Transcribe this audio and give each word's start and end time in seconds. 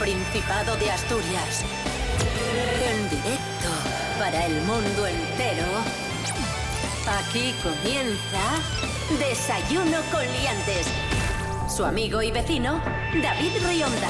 Principado 0.00 0.76
de 0.76 0.90
Asturias. 0.90 1.62
En 2.90 3.10
directo 3.10 3.68
para 4.18 4.46
el 4.46 4.54
mundo 4.62 5.06
entero. 5.06 5.66
Aquí 7.06 7.52
comienza 7.62 8.62
Desayuno 9.18 9.98
con 10.10 10.22
Liantes. 10.22 10.86
Su 11.68 11.84
amigo 11.84 12.22
y 12.22 12.30
vecino, 12.30 12.80
David 13.22 13.52
Rionda. 13.68 14.08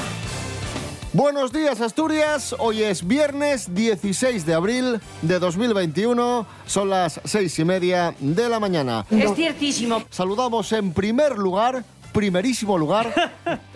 Buenos 1.11 1.51
días 1.51 1.81
Asturias, 1.81 2.55
hoy 2.57 2.83
es 2.83 3.05
viernes 3.05 3.75
16 3.75 4.45
de 4.45 4.53
abril 4.53 5.01
de 5.21 5.39
2021, 5.39 6.47
son 6.65 6.89
las 6.89 7.19
seis 7.25 7.59
y 7.59 7.65
media 7.65 8.15
de 8.17 8.47
la 8.47 8.61
mañana. 8.61 9.05
Es 9.09 9.35
ciertísimo. 9.35 10.01
Saludamos 10.09 10.71
en 10.71 10.93
primer 10.93 11.37
lugar, 11.37 11.83
primerísimo 12.11 12.77
lugar, 12.77 13.13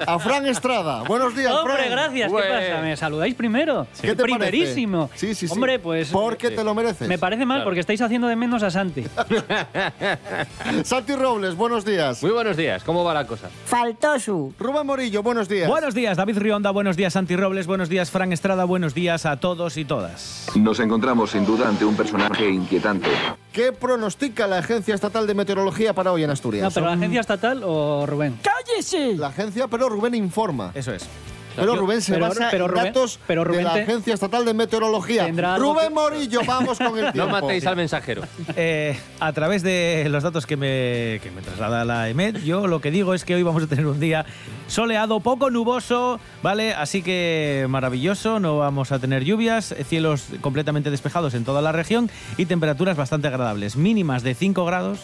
a 0.06 0.20
Fran 0.20 0.46
Estrada. 0.48 1.04
Buenos 1.04 1.36
días, 1.36 1.52
Hombre, 1.52 1.76
Fran. 1.78 1.90
gracias. 1.92 2.32
¿Qué 2.32 2.38
pasa? 2.38 2.82
¿Me 2.82 2.98
saludáis 2.98 3.36
primero? 3.36 3.88
¿Qué 4.02 4.16
te 4.16 4.24
Primerísimo. 4.24 5.08
parece? 5.08 5.28
Sí, 5.28 5.36
sí, 5.36 5.48
sí. 5.48 5.54
Hombre, 5.54 5.80
pues... 5.80 6.10
Porque 6.10 6.52
te 6.52 6.64
lo 6.64 6.74
mereces. 6.76 7.08
Me 7.08 7.18
parece 7.18 7.46
mal 7.46 7.58
Claro. 7.58 7.66
porque 7.70 7.80
estáis 7.80 8.02
haciendo 8.02 8.28
de 8.28 8.36
menos 8.36 8.62
a 8.64 8.70
Santi. 8.72 9.04
Santi 10.84 11.16
Robles, 11.16 11.56
buenos 11.56 11.86
días. 11.86 12.22
Muy 12.22 12.32
buenos 12.32 12.58
días, 12.58 12.84
¿cómo 12.84 13.04
va 13.04 13.14
la 13.14 13.26
cosa? 13.28 13.50
Faltó 13.66 14.20
su. 14.20 14.54
Rubén 14.60 14.86
Morillo, 14.86 15.24
buenos 15.24 15.48
días. 15.48 15.68
Buenos 15.70 15.94
días, 15.94 16.18
David 16.18 16.38
Rionda, 16.38 16.72
buenos 16.72 16.98
días, 16.98 17.14
Santi 17.14 17.36
Robles, 17.36 17.68
buenos 17.68 17.90
días, 17.90 18.12
Fran 18.12 18.32
Estrada, 18.34 18.66
buenos 18.66 18.94
días 18.94 19.26
a 19.26 19.38
todos 19.38 19.78
y 19.78 19.86
todas. 19.86 20.48
Nos 20.56 20.80
encontramos 20.80 21.32
sin 21.32 21.46
duda 21.46 21.68
ante 21.70 21.86
un 21.86 21.96
personaje 21.96 22.50
inquietante. 22.50 23.08
¿Qué 23.56 23.72
pronostica 23.72 24.48
la 24.48 24.58
Agencia 24.58 24.94
Estatal 24.94 25.26
de 25.28 25.34
Meteorología 25.34 25.94
para 25.94 26.12
hoy 26.12 26.26
en 26.26 26.30
Asturias? 26.30 26.62
No, 26.62 26.72
pero 26.72 26.88
la 26.88 26.92
agencia 26.92 27.22
estatal 27.22 27.62
o 27.64 28.06
Rubén. 28.06 28.38
¡Cállese! 28.42 29.16
La 29.16 29.28
agencia, 29.28 29.70
pero 29.70 29.88
Rubén 29.88 30.14
informa. 30.14 30.74
Eso 30.76 30.92
es. 30.92 31.08
Pero 31.56 31.74
Yo- 31.76 31.80
Rubén 31.82 32.02
se 32.02 32.14
pero- 32.14 32.28
basa 32.28 32.48
pero 32.52 32.66
en 32.66 32.72
Rubén- 32.72 32.84
datos 32.86 33.20
pero 33.28 33.44
Rubén 33.44 33.60
de 33.60 33.64
la 33.66 33.74
te- 33.74 33.82
Agencia 33.84 34.14
Estatal 34.14 34.46
de 34.46 34.54
Meteorología. 34.54 35.28
Rubén 35.58 35.88
que- 35.88 35.94
Morillo, 35.94 36.42
vamos 36.46 36.78
con 36.78 36.98
el 36.98 37.06
No 37.06 37.12
tiempo. 37.14 37.32
matéis 37.32 37.66
al 37.66 37.76
mensajero. 37.76 38.24
Eh, 38.58 38.98
a 39.20 39.34
través 39.34 39.64
de 39.64 40.08
los 40.10 40.24
datos 40.24 40.46
que 40.46 40.56
me, 40.58 41.20
que 41.22 41.32
me 41.36 41.42
traslada 41.42 41.84
la 41.86 42.10
EMED, 42.10 42.38
yo 42.44 42.68
lo 42.68 42.80
que 42.82 42.92
digo 42.92 43.14
es 43.14 43.26
que 43.26 43.36
hoy 43.36 43.44
vamos 43.44 43.64
a 43.64 43.68
tener 43.68 43.86
un 43.88 44.00
día 44.00 44.26
soleado, 44.68 45.20
poco 45.20 45.50
nuboso, 45.50 46.20
¿vale? 46.42 46.74
Así 46.74 47.02
que 47.02 47.66
maravilloso, 47.70 48.40
no 48.40 48.58
vamos 48.58 48.92
a 48.92 49.00
tener 49.00 49.24
lluvias, 49.24 49.76
cielos 49.88 50.26
completamente 50.42 50.90
despejados 50.90 51.34
en 51.34 51.44
toda 51.46 51.62
la 51.62 51.72
región 51.72 52.10
y 52.38 52.46
temperaturas 52.46 52.98
bastante 52.98 53.28
agradables, 53.28 53.76
mínimas 53.76 54.24
de 54.24 54.34
5 54.36 54.66
grados, 54.66 55.00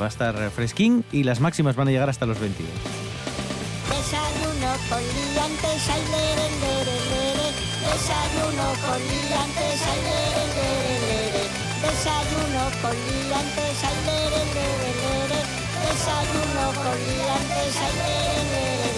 va 0.00 0.06
a 0.06 0.08
estar 0.08 0.50
fresquín 0.50 1.04
y 1.12 1.22
las 1.24 1.40
máximas 1.40 1.76
van 1.76 1.88
a 1.88 1.90
llegar 1.90 2.08
hasta 2.10 2.26
los 2.26 2.38
22. 2.40 2.70
Desayuno 3.88 4.72
con 4.88 4.98
liantes, 8.98 9.82
ay, 9.82 10.00
lere. 10.06 11.44
Desayuno 11.82 12.64
con 12.80 12.96
liantes, 12.96 13.84
ay, 13.84 13.98
lere, 14.06 14.42
lere, 14.56 14.90
lere. 15.02 15.40
Desayuno 15.84 16.64
con. 16.82 16.96
Desayuno 17.26 17.84
con. 17.92 18.95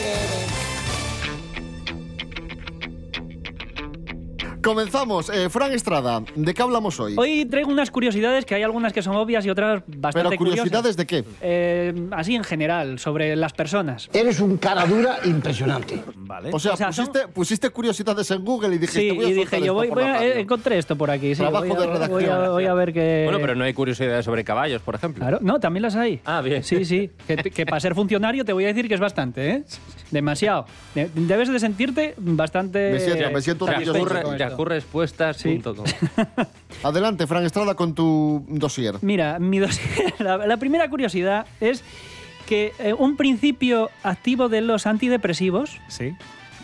Comenzamos. 4.62 5.31
Eh, 5.31 5.48
Fran 5.48 5.73
Estrada, 5.73 6.23
¿de 6.35 6.55
qué 6.55 6.63
hablamos 6.63 6.98
hoy? 7.01 7.14
Hoy 7.17 7.45
traigo 7.46 7.70
unas 7.70 7.91
curiosidades 7.91 8.45
que 8.45 8.55
hay 8.55 8.63
algunas 8.63 8.92
que 8.92 9.02
son 9.02 9.17
obvias 9.17 9.45
y 9.46 9.51
otras 9.51 9.83
bastante 9.86 10.29
pero 10.30 10.39
curiosidades 10.39 10.96
curiosas. 10.96 10.96
de 10.96 11.07
qué? 11.07 11.24
Eh, 11.41 12.08
así 12.11 12.35
en 12.35 12.45
general, 12.45 12.98
sobre 12.98 13.36
las 13.36 13.52
personas. 13.52 14.08
Eres 14.13 14.41
un 14.41 14.57
cara 14.58 14.85
dura 14.86 15.19
impresionante. 15.24 16.02
¿Vale? 16.17 16.51
O 16.52 16.58
sea, 16.58 16.73
o 16.73 16.77
sea, 16.77 16.92
son- 16.92 17.07
pusiste, 17.07 17.29
pusiste 17.29 17.70
curiosidades 17.70 18.30
en 18.30 18.45
Google 18.45 18.74
y 18.74 18.79
dijiste, 18.79 19.01
Sí, 19.01 19.11
voy 19.11 19.24
a 19.24 19.29
y 19.29 19.35
soltar 19.36 19.52
dije 19.61 19.67
yo, 19.67 19.74
voy, 19.74 19.89
por 19.89 19.98
voy 19.98 20.05
la 20.05 20.11
a, 20.11 20.19
radio. 20.19 20.33
eh, 20.33 20.41
encontré 20.41 20.79
esto 20.79 20.96
por 20.96 21.11
aquí. 21.11 21.35
Sí, 21.35 21.40
Trabajo 21.40 21.64
voy, 21.67 21.77
a, 21.77 21.80
de 21.80 21.86
redacción. 21.86 22.11
voy 22.11 22.25
a- 22.25 22.51
voy 22.51 22.67
a 22.67 22.75
ver 22.75 22.92
qué... 22.92 23.23
Bueno, 23.25 23.39
pero 23.40 23.55
no 23.55 23.64
hay 23.64 23.73
curiosidades 23.73 24.25
sobre 24.25 24.45
caballos, 24.45 24.83
por 24.83 24.95
ejemplo. 24.95 25.20
Claro, 25.23 25.39
no, 25.40 25.58
también 25.61 25.83
las 25.83 25.96
hay. 25.96 26.20
Ah, 26.25 26.40
bien. 26.42 26.63
Sí, 26.64 26.85
sí. 26.85 27.11
Que, 27.27 27.36
que 27.36 27.64
para 27.64 27.80
ser 27.80 27.95
funcionario 27.95 28.45
te 28.45 28.52
voy 28.52 28.64
a 28.64 28.69
decir 28.69 28.89
que 28.89 28.95
es 28.95 29.01
bastante, 29.01 29.51
¿eh? 29.51 29.64
Demasiado. 30.11 30.67
De- 30.95 31.08
Debes 31.14 31.48
de 31.51 31.58
sentirte 31.61 32.14
bastante... 32.19 32.92
Me 32.92 33.01
siento- 33.01 33.30
me 33.30 33.40
siento 33.40 33.67
con 33.67 33.75
esto. 33.75 33.92
Yahurrespuestas.com. 34.51 35.85
Adelante, 36.83 37.27
Fran 37.27 37.45
Estrada, 37.45 37.75
con 37.75 37.95
tu 37.95 38.45
dossier. 38.48 38.97
Mira, 39.03 39.39
mi 39.39 39.59
dossier- 39.59 40.14
la, 40.19 40.36
la 40.39 40.57
primera 40.57 40.89
curiosidad 40.89 41.47
es 41.61 41.83
que 42.47 42.73
eh, 42.79 42.95
un 42.95 43.17
principio 43.17 43.91
activo 44.03 44.48
de 44.48 44.61
los 44.63 44.87
antidepresivos, 44.87 45.79
Sí. 45.89 46.14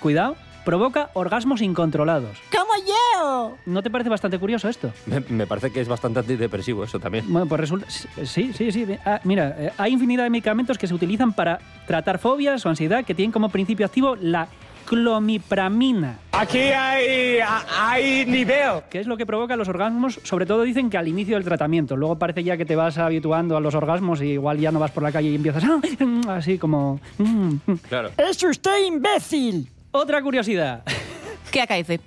cuidado, 0.01 0.37
provoca 0.65 1.11
orgasmos 1.13 1.61
incontrolados. 1.61 2.39
¡Como 2.51 2.73
yo! 2.87 3.57
¿No 3.67 3.83
te 3.83 3.91
parece 3.91 4.09
bastante 4.09 4.39
curioso 4.39 4.67
esto? 4.71 4.91
Me, 5.05 5.21
me 5.21 5.47
parece 5.47 5.71
que 5.71 5.81
es 5.83 5.89
bastante 5.89 6.21
antidepresivo 6.21 6.85
eso 6.85 6.99
también. 6.99 7.27
Bueno, 7.31 7.47
pues 7.47 7.61
resulta. 7.61 7.87
Sí, 7.91 8.51
sí, 8.55 8.73
sí. 8.73 8.87
Ah, 9.05 9.21
mira, 9.25 9.55
eh, 9.59 9.73
hay 9.77 9.93
infinidad 9.93 10.25
de 10.25 10.31
medicamentos 10.31 10.79
que 10.79 10.87
se 10.87 10.95
utilizan 10.95 11.35
para 11.35 11.59
tratar 11.87 12.19
fobias 12.19 12.65
o 12.65 12.71
ansiedad 12.71 13.05
que 13.05 13.15
tienen 13.15 13.31
como 13.31 13.51
principio 13.51 13.85
activo 13.85 14.17
la 14.17 14.49
clomipramina. 14.87 16.19
Aquí 16.33 16.59
hay, 16.59 17.39
hay 17.79 18.27
nivel. 18.27 18.83
que 18.91 19.01
es 19.01 19.07
lo 19.07 19.17
que 19.17 19.27
provoca 19.27 19.57
los 19.57 19.69
orgasmos, 19.69 20.21
sobre 20.23 20.47
todo 20.47 20.63
dicen 20.63 20.91
que 20.91 20.99
al 20.99 21.09
inicio 21.09 21.37
del 21.37 21.45
tratamiento. 21.45 21.97
Luego 21.97 22.19
parece 22.19 22.43
ya 22.45 22.57
que 22.57 22.65
te 22.65 22.77
vas 22.77 22.99
habituando 22.99 23.57
a 23.57 23.61
los 23.61 23.75
orgasmos 23.75 24.21
y 24.23 24.27
igual 24.33 24.59
ya 24.59 24.73
no 24.73 24.79
vas 24.79 24.91
por 24.91 25.03
la 25.03 25.13
calle 25.13 25.29
y 25.31 25.35
empiezas 25.35 25.65
"Ah", 25.65 25.81
así 26.37 26.59
como... 26.59 27.01
mm. 27.19 27.55
Claro. 27.89 28.11
¡Es 28.17 28.43
usted 28.43 28.85
imbécil! 28.87 29.69
Otra 29.93 30.23
curiosidad. 30.23 30.83
¿Qué 31.51 31.61
acaece? 31.61 32.01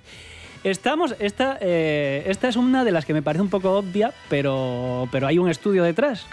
Estamos, 0.64 1.14
esta, 1.20 1.56
eh, 1.60 2.24
esta 2.26 2.48
es 2.48 2.56
una 2.56 2.84
de 2.84 2.90
las 2.92 3.04
que 3.06 3.14
me 3.14 3.22
parece 3.22 3.42
un 3.42 3.48
poco 3.48 3.72
obvia, 3.78 4.12
pero, 4.28 5.08
pero 5.12 5.26
hay 5.26 5.38
un 5.38 5.48
estudio 5.48 5.84
detrás. 5.84 6.26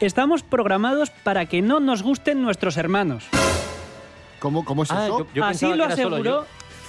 Estamos 0.00 0.42
programados 0.42 1.10
para 1.10 1.46
que 1.46 1.62
no 1.62 1.78
nos 1.78 2.02
gusten 2.02 2.42
nuestros 2.42 2.76
hermanos. 2.76 3.28
¿Cómo, 4.42 4.64
cómo 4.64 4.82
es 4.82 4.90
Ah, 4.90 5.04
eso? 5.06 5.18
yo- 5.20 5.26
yo 5.34 5.44
así 5.44 5.72
lo 5.72 5.84
aseguró. 5.84 6.44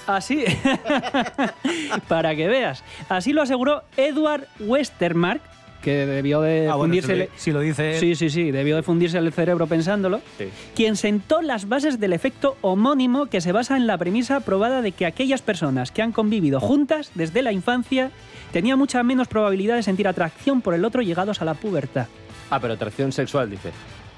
Así. 0.08 0.44
para 2.08 2.36
que 2.36 2.48
veas. 2.48 2.84
Así 3.10 3.32
lo 3.32 3.42
aseguró 3.44 3.84
Edward 3.96 4.48
Westermark, 4.60 5.40
que 5.84 6.06
debió 6.08 6.42
de 6.42 6.68
Ah, 6.68 6.76
bueno, 6.76 6.94
fundirse. 6.94 7.14
si 7.14 7.20
lo- 7.20 7.28
si 7.36 7.52
lo 7.52 7.60
dice. 7.60 8.00
Sí, 8.00 8.16
sí, 8.16 8.30
sí, 8.30 8.52
debió 8.52 8.76
de 8.76 8.84
fundirse 8.84 9.18
el 9.18 9.32
cerebro 9.32 9.68
pensándolo. 9.68 10.22
Sí. 10.38 10.46
Quien 10.76 10.96
sentó 10.96 11.42
las 11.42 11.70
bases 11.70 12.00
del 12.00 12.14
efecto 12.14 12.58
homónimo 12.62 13.28
que 13.28 13.40
se 13.40 13.52
basa 13.52 13.78
en 13.78 13.86
la 13.86 13.98
premisa 13.98 14.40
probada 14.40 14.82
de 14.82 14.94
que 14.94 15.06
aquellas 15.06 15.42
personas 15.42 15.92
que 15.92 16.02
han 16.02 16.12
convivido 16.12 16.60
juntas 16.60 17.12
desde 17.16 17.42
la 17.42 17.52
infancia 17.52 18.12
tenían 18.52 18.80
mucha 18.80 19.04
menos 19.04 19.28
probabilidad 19.28 19.76
de 19.76 19.84
sentir 19.84 20.08
atracción 20.08 20.62
por 20.62 20.74
el 20.74 20.86
otro 20.86 21.02
llegados 21.02 21.42
a 21.42 21.46
la 21.46 21.54
pubertad. 21.54 22.08
Ah, 22.50 22.60
pero 22.60 22.74
atracción 22.74 23.12
sexual, 23.12 23.50
dice. 23.50 23.72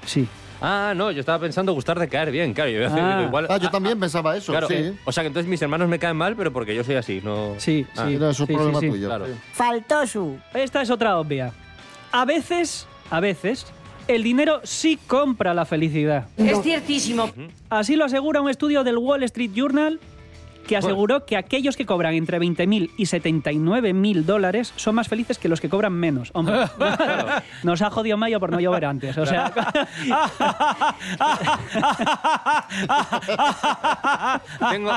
Sí. 0.04 0.26
Ah, 0.60 0.94
no, 0.96 1.10
yo 1.10 1.20
estaba 1.20 1.38
pensando 1.38 1.72
gustar 1.72 1.98
de 1.98 2.08
caer 2.08 2.30
bien, 2.30 2.54
claro. 2.54 2.70
Yo 2.70 2.78
iba 2.78 2.86
a 2.86 2.90
decir, 2.90 3.04
Ah. 3.04 3.22
igual. 3.26 3.46
Ah, 3.50 3.58
yo 3.58 3.70
también 3.70 3.98
pensaba 4.00 4.36
eso, 4.36 4.52
Claro, 4.52 4.68
sí. 4.68 4.92
O 5.04 5.12
sea 5.12 5.22
que 5.22 5.28
entonces 5.28 5.48
mis 5.48 5.60
hermanos 5.60 5.88
me 5.88 5.98
caen 5.98 6.16
mal, 6.16 6.34
pero 6.36 6.52
porque 6.52 6.74
yo 6.74 6.82
soy 6.84 6.94
así, 6.96 7.20
no. 7.22 7.54
Sí, 7.58 7.86
Ah, 7.96 8.06
sí. 8.08 8.16
Un 8.16 8.34
sí, 8.34 8.46
problema 8.46 8.80
sí, 8.80 8.86
sí. 8.86 8.92
tuyo. 8.92 9.08
Claro. 9.08 9.26
sí. 9.26 9.32
Faltó 9.52 10.06
su. 10.06 10.38
Esta 10.54 10.82
es 10.82 10.90
otra 10.90 11.18
obvia. 11.18 11.52
A 12.12 12.24
veces, 12.24 12.86
a 13.10 13.20
veces, 13.20 13.66
el 14.08 14.22
dinero 14.22 14.60
sí 14.64 14.98
compra 15.06 15.52
la 15.52 15.64
felicidad. 15.66 16.26
Es 16.36 16.62
ciertísimo. 16.62 17.30
Así 17.68 17.96
lo 17.96 18.04
asegura 18.04 18.40
un 18.40 18.48
estudio 18.48 18.84
del 18.84 18.96
Wall 18.98 19.22
Street 19.24 19.50
Journal 19.54 20.00
que 20.66 20.76
aseguró 20.76 21.24
que 21.24 21.36
aquellos 21.36 21.76
que 21.76 21.86
cobran 21.86 22.14
entre 22.14 22.38
20.000 22.40 22.90
y 22.96 23.04
79.000 23.04 24.24
dólares 24.24 24.72
son 24.76 24.94
más 24.96 25.08
felices 25.08 25.38
que 25.38 25.48
los 25.48 25.60
que 25.60 25.68
cobran 25.68 25.92
menos. 25.92 26.30
Hombre, 26.34 26.56
nos 27.62 27.82
ha 27.82 27.90
jodido 27.90 28.16
Mayo 28.16 28.40
por 28.40 28.50
no 28.50 28.60
llover 28.60 28.84
antes. 28.84 29.16
O 29.16 29.26
sea, 29.26 29.52
Tengo, 34.70 34.92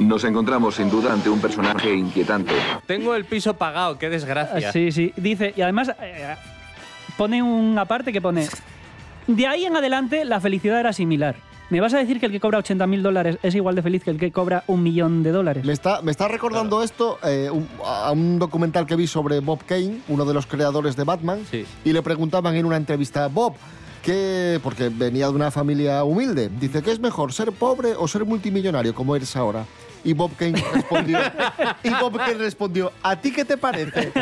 Nos 0.00 0.24
encontramos 0.24 0.74
sin 0.74 0.90
duda 0.90 1.12
ante 1.12 1.30
un 1.30 1.40
personaje 1.40 1.94
inquietante. 1.94 2.52
tengo 2.86 3.14
el 3.14 3.24
piso 3.24 3.54
pagado, 3.54 3.98
qué 3.98 4.10
desgracia. 4.10 4.72
sí, 4.72 4.92
sí. 4.92 5.12
Dice, 5.16 5.54
y 5.56 5.62
además 5.62 5.92
eh, 6.00 6.34
pone 7.16 7.42
una 7.42 7.84
parte 7.84 8.12
que 8.12 8.20
pone, 8.20 8.46
de 9.26 9.46
ahí 9.46 9.64
en 9.64 9.76
adelante 9.76 10.24
la 10.24 10.40
felicidad 10.40 10.80
era 10.80 10.92
similar. 10.92 11.36
¿Me 11.74 11.80
vas 11.80 11.92
a 11.92 11.98
decir 11.98 12.20
que 12.20 12.26
el 12.26 12.30
que 12.30 12.38
cobra 12.38 12.60
80.000 12.60 13.02
dólares 13.02 13.36
es 13.42 13.52
igual 13.56 13.74
de 13.74 13.82
feliz 13.82 14.04
que 14.04 14.10
el 14.12 14.16
que 14.16 14.30
cobra 14.30 14.62
un 14.68 14.80
millón 14.84 15.24
de 15.24 15.32
dólares? 15.32 15.64
Me 15.64 15.72
está, 15.72 16.02
me 16.02 16.12
está 16.12 16.28
recordando 16.28 16.84
esto 16.84 17.18
eh, 17.24 17.50
un- 17.52 17.66
a 17.84 18.12
un 18.12 18.38
documental 18.38 18.86
que 18.86 18.94
vi 18.94 19.08
sobre 19.08 19.40
Bob 19.40 19.64
Kane, 19.66 19.98
uno 20.06 20.24
de 20.24 20.34
los 20.34 20.46
creadores 20.46 20.94
de 20.94 21.02
Batman, 21.02 21.40
Sí. 21.50 21.66
y 21.84 21.92
le 21.92 22.00
preguntaban 22.00 22.54
en 22.54 22.64
una 22.64 22.76
entrevista, 22.76 23.26
Bob, 23.26 23.54
¿qué, 24.04 24.60
porque 24.62 24.88
venía 24.88 25.26
de 25.26 25.32
una 25.32 25.50
familia 25.50 26.04
humilde, 26.04 26.48
dice, 26.60 26.80
¿qué 26.80 26.92
es 26.92 27.00
mejor, 27.00 27.32
ser 27.32 27.50
pobre 27.50 27.94
o 27.98 28.06
ser 28.06 28.24
multimillonario 28.24 28.94
como 28.94 29.16
eres 29.16 29.34
ahora? 29.34 29.64
Y 30.04 30.12
Bob 30.12 30.36
Kane 30.36 30.62
respondió, 30.72 31.18
y 31.82 31.88
Bob 31.90 32.16
Kane 32.18 32.34
respondió, 32.34 32.92
¿a 33.02 33.16
ti 33.16 33.32
qué 33.32 33.44
te 33.44 33.56
parece? 33.56 34.12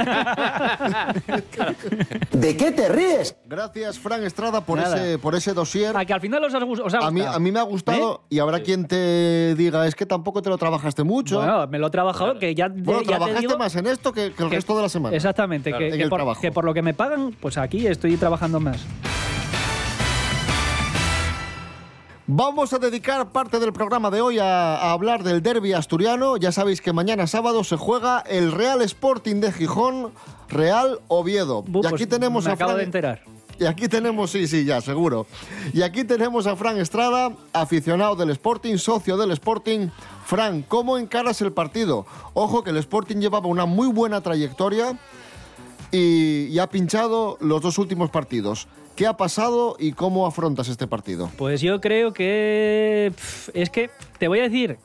¿De 2.30 2.56
qué 2.56 2.70
te 2.70 2.88
ríes? 2.88 3.36
Gracias, 3.46 3.98
Fran 3.98 4.22
Estrada, 4.24 4.60
por 4.64 4.78
Nada. 4.78 4.96
ese, 4.96 5.18
por 5.18 5.34
ese 5.34 5.52
dossier. 5.54 5.96
A 5.96 6.04
que 6.04 6.12
al 6.12 6.20
final 6.20 6.42
os 6.44 6.54
ha, 6.54 6.60
gus- 6.60 6.80
os 6.80 6.94
ha 6.94 6.98
A 6.98 7.10
mí, 7.10 7.20
gustado. 7.20 7.36
a 7.36 7.40
mí 7.40 7.50
me 7.52 7.58
ha 7.58 7.62
gustado 7.64 8.22
y 8.30 8.38
habrá 8.38 8.60
quien 8.60 8.86
te 8.86 9.54
diga, 9.56 9.86
es 9.86 9.94
que 9.94 10.06
tampoco 10.06 10.40
te 10.42 10.50
lo 10.50 10.58
trabajaste 10.58 11.02
mucho. 11.02 11.38
Bueno, 11.38 11.66
me 11.66 11.78
lo 11.78 11.88
he 11.88 11.90
trabajado, 11.90 12.38
que 12.38 12.54
ya, 12.54 12.68
Bueno, 12.68 12.92
ya 12.92 12.98
te 13.00 13.04
trabajaste 13.08 13.40
digo 13.40 13.58
más 13.58 13.74
en 13.76 13.86
esto 13.86 14.12
que, 14.12 14.32
que 14.32 14.42
el 14.44 14.50
que- 14.50 14.56
resto 14.56 14.76
de 14.76 14.82
la 14.82 14.88
semana. 14.88 15.16
Exactamente, 15.16 15.70
Claro. 15.70 15.84
que, 15.90 15.98
que 15.98 16.08
por, 16.08 16.40
que 16.40 16.52
por 16.52 16.64
lo 16.64 16.72
que 16.74 16.82
me 16.82 16.94
pagan, 16.94 17.34
pues 17.40 17.58
aquí 17.58 17.86
estoy 17.86 18.16
trabajando 18.16 18.60
más. 18.60 18.78
Vamos 22.34 22.72
a 22.72 22.78
dedicar 22.78 23.30
parte 23.30 23.58
del 23.58 23.74
programa 23.74 24.10
de 24.10 24.22
hoy 24.22 24.38
a, 24.38 24.76
a 24.76 24.92
hablar 24.92 25.22
del 25.22 25.42
derby 25.42 25.74
asturiano. 25.74 26.38
Ya 26.38 26.50
sabéis 26.50 26.80
que 26.80 26.94
mañana 26.94 27.26
sábado 27.26 27.62
se 27.62 27.76
juega 27.76 28.20
el 28.20 28.52
Real 28.52 28.80
Sporting 28.80 29.40
de 29.42 29.52
Gijón, 29.52 30.12
Real 30.48 30.98
Oviedo. 31.08 31.62
Bu, 31.62 31.82
y 31.82 31.86
aquí 31.88 31.90
pues 31.90 32.08
tenemos 32.08 32.44
me 32.46 32.50
a 32.52 32.54
acabo 32.54 32.70
Fran- 32.72 32.78
de 32.78 32.84
enterar. 32.84 33.20
Y 33.58 33.66
aquí 33.66 33.86
tenemos, 33.86 34.30
sí, 34.30 34.48
sí, 34.48 34.64
ya, 34.64 34.80
seguro. 34.80 35.26
Y 35.74 35.82
aquí 35.82 36.04
tenemos 36.04 36.46
a 36.46 36.56
Fran 36.56 36.78
Estrada, 36.78 37.32
aficionado 37.52 38.16
del 38.16 38.30
Sporting, 38.30 38.78
socio 38.78 39.18
del 39.18 39.30
Sporting. 39.32 39.88
Fran, 40.24 40.62
¿cómo 40.62 40.96
encaras 40.96 41.42
el 41.42 41.52
partido? 41.52 42.06
Ojo 42.32 42.64
que 42.64 42.70
el 42.70 42.78
Sporting 42.78 43.16
llevaba 43.18 43.46
una 43.48 43.66
muy 43.66 43.88
buena 43.88 44.22
trayectoria 44.22 44.98
y, 45.92 46.58
ha 46.58 46.66
pinchado 46.68 47.36
los 47.40 47.60
dos 47.60 47.78
últimos 47.78 48.10
partidos. 48.10 48.66
¿Qué 48.96 49.06
ha 49.06 49.16
pasado 49.16 49.76
y 49.78 49.92
cómo 49.92 50.26
afrontas 50.26 50.68
este 50.68 50.86
partido? 50.86 51.30
Pues 51.36 51.60
yo 51.60 51.80
creo 51.80 52.12
que. 52.12 53.12
es 53.54 53.70
que, 53.70 53.90
te 54.18 54.28
voy 54.28 54.40
a 54.40 54.42
decir, 54.42 54.78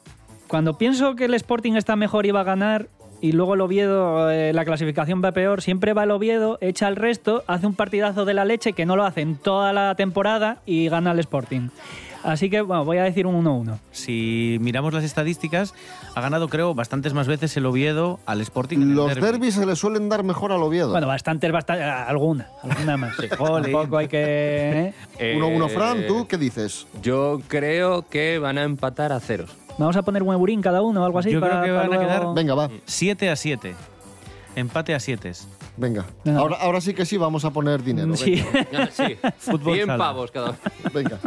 cuando 0.47 0.77
pienso 0.77 1.15
que 1.15 1.25
el 1.25 1.33
Sporting 1.33 1.73
está 1.73 1.95
mejor 1.95 2.25
y 2.25 2.31
va 2.31 2.41
a 2.41 2.45
ganar, 2.45 2.89
y 3.19 3.31
luego 3.31 3.55
el 3.55 3.61
Oviedo, 3.61 4.29
eh, 4.29 4.53
la 4.53 4.63
clasificación 4.63 5.21
va 5.23 5.31
peor, 5.31 5.61
siempre 5.61 5.93
va 5.93 6.03
el 6.03 6.11
Oviedo, 6.11 6.57
echa 6.61 6.87
el 6.87 6.95
resto, 6.95 7.43
hace 7.47 7.65
un 7.67 7.73
partidazo 7.73 8.25
de 8.25 8.33
la 8.33 8.45
leche 8.45 8.73
que 8.73 8.85
no 8.85 8.95
lo 8.95 9.05
hace 9.05 9.21
en 9.21 9.35
toda 9.35 9.73
la 9.73 9.95
temporada 9.95 10.61
y 10.65 10.87
gana 10.89 11.11
el 11.11 11.19
Sporting. 11.19 11.69
Así 12.27 12.49
que, 12.49 12.59
bueno, 12.61 12.83
voy 12.83 12.97
a 12.97 13.03
decir 13.03 13.25
un 13.25 13.41
1-1. 13.43 13.79
Si 13.91 14.57
miramos 14.59 14.93
las 14.93 15.05
estadísticas, 15.05 15.73
ha 16.13 16.19
ganado, 16.19 16.49
creo, 16.49 16.75
bastantes 16.75 17.13
más 17.13 17.25
veces 17.25 17.55
el 17.55 17.65
Oviedo 17.65 18.19
al 18.25 18.41
Sporting. 18.41 18.77
en 18.81 18.89
el 18.91 18.95
Los 18.95 19.07
derbi. 19.15 19.21
derbis 19.21 19.53
se 19.55 19.65
le 19.65 19.77
suelen 19.77 20.09
dar 20.09 20.23
mejor 20.23 20.51
al 20.51 20.61
Oviedo. 20.61 20.91
Bueno, 20.91 21.07
bastantes, 21.07 21.49
bastante, 21.53 21.83
alguna, 21.83 22.49
alguna 22.63 22.97
más. 22.97 23.13
Jolín. 23.37 23.71
Tampoco 23.71 23.97
hay 23.97 24.09
que. 24.09 24.93
¿eh? 25.19 25.33
Uno, 25.37 25.47
uno, 25.47 25.69
Fran, 25.69 25.99
Eh, 25.99 26.05
¿tú 26.07 26.27
qué 26.27 26.37
dices? 26.37 26.85
Yo 27.01 27.39
creo 27.47 28.05
que 28.09 28.39
van 28.39 28.57
a 28.57 28.63
empatar 28.63 29.13
a 29.13 29.21
ceros. 29.21 29.49
Vamos 29.77 29.95
a 29.95 30.01
poner 30.01 30.21
un 30.21 30.33
eurín 30.33 30.61
cada 30.61 30.81
uno 30.81 31.03
o 31.03 31.05
algo 31.05 31.19
así. 31.19 31.31
Yo 31.31 31.39
creo 31.39 31.51
para- 31.53 31.63
que 31.65 31.71
para 31.71 31.87
van 31.87 31.93
a 31.93 31.95
luego- 31.95 32.11
quedar- 32.25 32.33
Venga, 32.35 32.55
va, 32.55 32.69
7 32.85 33.29
a 33.29 33.35
7. 33.37 33.73
Empate 34.57 34.93
a 34.95 34.99
7. 34.99 35.31
venga. 35.77 36.05
Venga. 36.25 36.39
Ahora, 36.39 36.57
ahora 36.59 36.81
sí 36.81 36.93
que 36.93 37.05
sí 37.05 37.15
vamos 37.15 37.45
a 37.45 37.51
poner 37.51 37.83
dinero. 37.83 38.17
Sí. 38.17 38.43
Sí, 38.91 39.17
Fútbol 39.37 39.75
100 39.75 39.85
sala. 39.85 39.97
pavos 39.97 40.31
cada 40.31 40.49
uno. 40.49 40.57
Venga. 40.93 41.19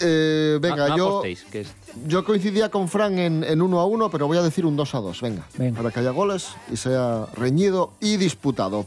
Eh, 0.00 0.58
venga, 0.60 0.76
No- 0.76 0.88
no 0.88 0.96
yo, 0.96 1.08
apostéis, 1.08 1.42
que 1.44 1.60
es- 1.60 1.74
yo 2.06 2.24
coincidía 2.24 2.70
con 2.70 2.88
Fran 2.88 3.18
en, 3.18 3.44
en 3.44 3.60
1 3.62 3.80
a 3.80 3.84
1, 3.86 4.10
pero 4.10 4.26
voy 4.26 4.38
a 4.38 4.42
decir 4.42 4.64
un 4.66 4.76
2 4.76 4.94
a 4.94 4.98
2. 5.00 5.20
Venga, 5.20 5.46
Venga. 5.58 5.76
para 5.78 5.90
que 5.90 6.00
haya 6.00 6.10
goles 6.10 6.48
y 6.72 6.76
sea 6.76 7.26
reñido 7.34 7.92
y 8.00 8.16
disputado. 8.16 8.86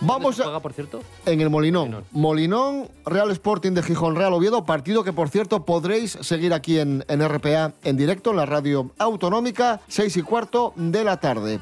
Vamos 0.00 0.36
¿Se 0.36 0.42
a, 0.42 0.44
juega, 0.44 0.60
por 0.60 0.72
cierto? 0.72 1.00
en 1.26 1.40
el 1.40 1.50
Molinón. 1.50 2.04
Molinón, 2.12 2.88
Real 3.04 3.30
Sporting 3.32 3.72
de 3.72 3.82
Gijón, 3.82 4.14
Real 4.14 4.32
Oviedo, 4.32 4.64
partido 4.64 5.02
que 5.02 5.12
por 5.12 5.28
cierto 5.28 5.64
podréis 5.64 6.12
seguir 6.20 6.54
aquí 6.54 6.78
en, 6.78 7.04
en 7.08 7.20
RPA 7.28 7.72
en 7.82 7.96
directo 7.96 8.30
en 8.30 8.36
la 8.36 8.46
radio 8.46 8.92
autonómica, 8.98 9.80
6 9.88 10.16
y 10.18 10.22
cuarto 10.22 10.72
de 10.76 11.02
la 11.02 11.16
tarde. 11.18 11.58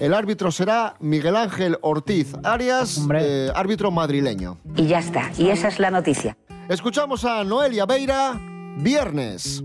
El 0.00 0.14
árbitro 0.14 0.50
será 0.50 0.94
Miguel 1.00 1.36
Ángel 1.36 1.78
Ortiz 1.82 2.34
Arias, 2.44 3.00
eh, 3.14 3.50
árbitro 3.54 3.90
madrileño. 3.90 4.56
Y 4.74 4.86
ya 4.86 4.98
está. 4.98 5.30
Y 5.38 5.48
esa 5.50 5.68
es 5.68 5.78
la 5.78 5.90
noticia. 5.90 6.36
Escuchamos 6.68 7.24
a 7.24 7.44
Noelia 7.44 7.86
Beira, 7.86 8.40
viernes. 8.78 9.62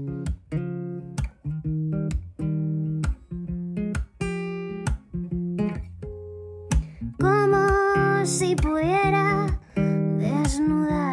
Como 7.19 8.25
si 8.25 8.55
pudiera 8.55 9.59
desnudarte 9.75 11.10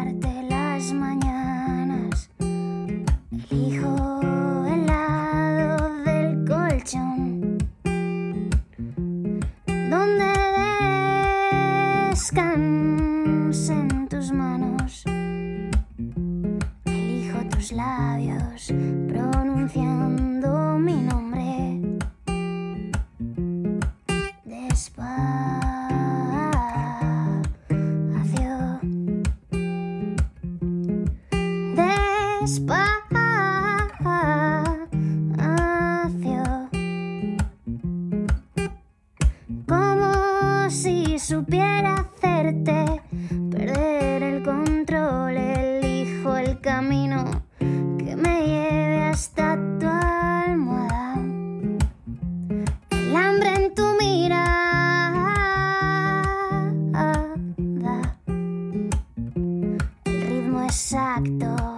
exacto 60.69 61.68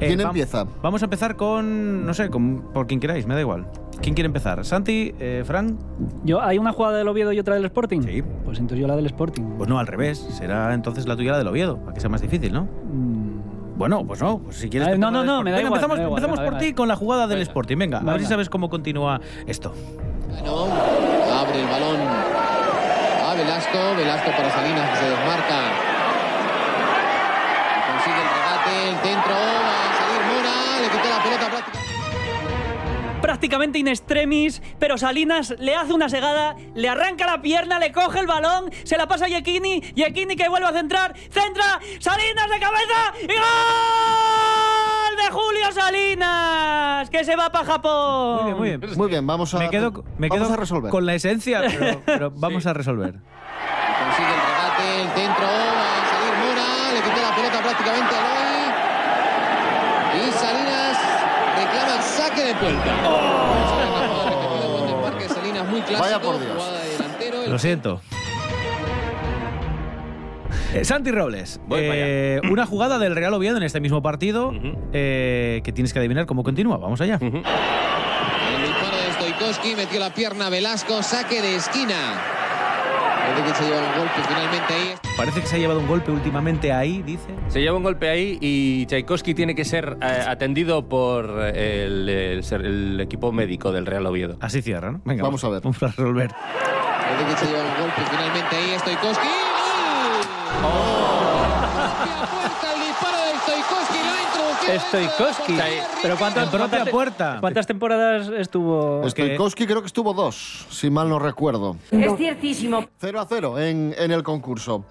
Eh, 0.00 0.06
¿Quién 0.08 0.18
vam- 0.20 0.26
empieza? 0.26 0.66
Vamos 0.82 1.02
a 1.02 1.06
empezar 1.06 1.36
con, 1.36 2.04
no 2.04 2.12
sé, 2.14 2.28
con, 2.30 2.64
por 2.74 2.86
quien 2.86 3.00
queráis, 3.00 3.26
me 3.26 3.34
da 3.34 3.40
igual. 3.40 3.66
¿Quién 4.02 4.14
quiere 4.14 4.26
empezar? 4.26 4.64
¿Santi? 4.64 5.14
Eh, 5.18 5.42
¿Fran? 5.44 5.76
Yo, 6.24 6.40
¿Hay 6.40 6.58
una 6.58 6.72
jugada 6.72 6.98
del 6.98 7.08
Oviedo 7.08 7.32
y 7.32 7.38
otra 7.40 7.54
del 7.54 7.64
Sporting? 7.64 8.02
Sí. 8.02 8.22
Pues 8.44 8.58
entonces 8.58 8.80
yo 8.80 8.86
la 8.86 8.94
del 8.96 9.06
Sporting. 9.06 9.42
Pues 9.56 9.68
no, 9.68 9.78
al 9.78 9.86
revés. 9.88 10.18
Será 10.18 10.72
entonces 10.74 11.06
la 11.08 11.16
tuya 11.16 11.32
la 11.32 11.38
del 11.38 11.48
Oviedo, 11.48 11.78
para 11.78 11.94
que 11.94 12.00
sea 12.00 12.08
más 12.10 12.20
difícil, 12.20 12.52
¿no? 12.52 12.62
Mm, 12.62 13.76
Bueno, 13.78 14.04
pues 14.06 14.20
no. 14.22 14.38
Pues 14.38 14.56
si 14.56 14.68
quieres. 14.68 14.88
Ver, 14.90 14.98
no, 15.00 15.08
empezamos 15.08 15.26
no, 15.26 15.32
del 15.32 15.38
no, 15.38 15.42
me 15.42 15.50
da 15.50 15.58
igual, 15.58 15.72
empezamos, 15.72 15.96
me 15.96 16.02
da 16.02 16.06
igual, 16.06 16.18
empezamos 16.22 16.38
venga, 16.40 16.50
por 16.52 16.60
ti 16.60 16.74
con 16.74 16.86
la 16.88 16.96
jugada 16.96 17.26
del 17.26 17.38
Venga. 17.38 17.48
Sporting. 17.48 17.76
Venga, 17.78 17.98
a 17.98 18.02
ver 18.04 18.20
si 18.20 18.26
sabes 18.26 18.48
cómo 18.50 18.68
continúa 18.68 19.20
esto. 19.46 19.72
Bueno, 20.28 20.66
abre 21.34 21.60
el 21.60 21.66
balón 21.66 21.96
Velasco, 23.38 23.94
Velasco 23.96 24.30
para 24.32 24.50
Salinas 24.50 24.90
que 24.90 24.96
se 24.96 25.10
desmarca. 25.10 25.58
Consigue 27.92 28.20
el 28.20 28.28
regate, 28.34 28.88
el 28.88 28.96
centro, 28.96 29.34
va 29.34 29.84
a 29.84 29.94
salir 29.96 30.22
Mora, 30.28 30.80
le 30.80 30.88
quitó 30.88 31.08
la 31.08 31.22
pelota 31.22 31.50
prácticamente. 31.50 31.78
prácticamente 33.22 33.78
in 33.78 33.88
extremis, 33.88 34.60
pero 34.80 34.98
Salinas 34.98 35.54
le 35.58 35.76
hace 35.76 35.92
una 35.92 36.08
segada, 36.08 36.56
le 36.74 36.88
arranca 36.88 37.26
la 37.26 37.40
pierna, 37.40 37.78
le 37.78 37.92
coge 37.92 38.18
el 38.18 38.26
balón, 38.26 38.72
se 38.82 38.96
la 38.96 39.06
pasa 39.06 39.26
a 39.26 39.28
Yekini, 39.28 39.80
Yekini 39.94 40.34
que 40.34 40.48
vuelve 40.48 40.66
a 40.66 40.72
centrar, 40.72 41.14
centra, 41.30 41.78
Salinas 42.00 42.50
de 42.50 42.58
cabeza 42.58 43.12
y 43.22 43.26
gol 43.26 44.37
de 45.18 45.30
Julio 45.30 45.72
Salinas, 45.72 47.10
que 47.10 47.24
se 47.24 47.36
va 47.36 47.50
para 47.50 47.64
Japón. 47.64 48.36
Muy 48.42 48.44
bien, 48.44 48.56
muy 48.58 48.68
bien. 48.86 48.98
Muy 48.98 49.08
bien, 49.08 49.26
vamos 49.26 49.52
a, 49.54 49.58
Me 49.58 49.70
quedo, 49.70 49.92
me 50.18 50.28
vamos 50.28 50.46
quedo 50.46 50.54
a 50.54 50.56
resolver. 50.56 50.90
con 50.90 51.04
la 51.06 51.14
esencia, 51.14 51.62
pero, 51.66 52.02
pero 52.06 52.30
vamos 52.34 52.66
a 52.66 52.72
resolver. 52.72 53.14
Y 53.14 53.18
consigue 54.04 54.28
el 54.28 54.40
regate, 54.40 55.02
el 55.02 55.08
centro, 55.10 55.46
va 55.46 55.50
a 55.94 56.06
salir 56.08 56.34
Mora, 56.44 56.92
le 56.94 57.00
quitó 57.02 57.20
la 57.22 57.34
pelota 57.36 57.58
prácticamente 57.62 58.14
a 58.14 58.18
Eloy. 60.14 60.28
Y 60.28 60.32
Salinas 60.32 60.98
reclama 61.56 62.02
saque 62.02 62.42
de 62.44 62.54
puerta. 62.54 62.92
De 65.18 65.28
Salinas 65.28 65.66
muy 65.68 65.80
clásico, 65.82 66.00
Vaya 66.04 66.20
por 66.20 66.38
Dios. 66.40 66.52
jugada 66.54 66.78
de 66.82 66.88
delantero. 66.90 67.42
el 67.44 67.50
Lo 67.52 67.58
siento. 67.58 68.00
Eh, 70.74 70.84
Santi 70.84 71.10
Robles, 71.10 71.60
eh, 71.70 72.40
una 72.50 72.66
jugada 72.66 72.98
del 72.98 73.16
Real 73.16 73.32
Oviedo 73.32 73.56
en 73.56 73.62
este 73.62 73.80
mismo 73.80 74.02
partido 74.02 74.52
eh, 74.92 75.62
que 75.64 75.72
tienes 75.72 75.92
que 75.92 75.98
adivinar 75.98 76.26
cómo 76.26 76.42
continúa. 76.44 76.76
Vamos 76.76 77.00
allá. 77.00 77.16
Ujú. 77.16 77.36
El 77.38 78.62
disparo 78.62 78.96
de 78.96 79.12
Stoikowski, 79.12 79.74
metió 79.76 79.98
la 79.98 80.12
pierna 80.12 80.50
Velasco, 80.50 81.02
saque 81.02 81.40
de 81.40 81.56
esquina. 81.56 81.94
Parece 83.28 83.52
que 83.52 83.58
se 83.58 83.64
lleva 83.64 83.78
un 83.80 83.98
golpe 83.98 84.22
finalmente 84.26 84.74
ahí. 84.74 84.94
Parece 85.16 85.40
que 85.40 85.46
se 85.46 85.56
ha 85.56 85.58
llevado 85.58 85.80
un 85.80 85.86
golpe 85.86 86.10
últimamente 86.10 86.72
ahí, 86.72 87.02
dice. 87.02 87.28
Se 87.48 87.60
lleva 87.60 87.76
un 87.76 87.82
golpe 87.82 88.08
ahí 88.08 88.38
y 88.40 88.86
Tchaikovsky 88.86 89.34
tiene 89.34 89.54
que 89.54 89.64
ser 89.64 89.96
eh, 90.00 90.24
atendido 90.26 90.88
por 90.88 91.40
el, 91.54 92.08
el 92.08 93.00
equipo 93.00 93.32
médico 93.32 93.72
del 93.72 93.86
Real 93.86 94.06
Oviedo. 94.06 94.36
Así 94.40 94.62
cierra, 94.62 94.92
¿no? 94.92 95.00
Venga, 95.04 95.22
Vamos 95.22 95.42
a 95.44 95.48
ver. 95.48 95.62
Vamos 95.62 95.82
a 95.82 95.88
resolver. 95.88 96.30
Parece 96.30 97.24
que 97.30 97.36
se 97.36 97.46
lleva 97.46 97.64
un 97.64 97.80
golpe 97.82 98.02
finalmente 98.10 98.56
ahí 98.56 98.78
Stoikowski. 98.78 99.26
¡Gol! 99.26 99.38
Propia 99.38 99.66
puerta, 99.66 99.66
el 99.66 100.06
disparo 100.06 100.28
de 100.28 100.37
Stoikowski. 104.88 105.56
Pero 106.02 106.16
¿cuántas, 106.16 106.44
En 106.44 106.50
propia 106.50 106.68
cuántas- 106.68 106.88
puerta. 106.90 107.36
¿Cuántas 107.40 107.66
temporadas 107.66 108.28
estuvo? 108.36 109.02
Stoikowski 109.08 109.66
creo 109.66 109.80
que 109.80 109.86
estuvo 109.86 110.12
dos, 110.12 110.66
si 110.70 110.90
mal 110.90 111.08
no 111.08 111.18
recuerdo. 111.18 111.76
Es 111.90 112.16
ciertísimo. 112.16 112.84
0 113.00 113.20
a 113.20 113.26
0 113.28 113.58
en, 113.58 113.94
en 113.98 114.10
el 114.12 114.22
concurso. 114.22 114.84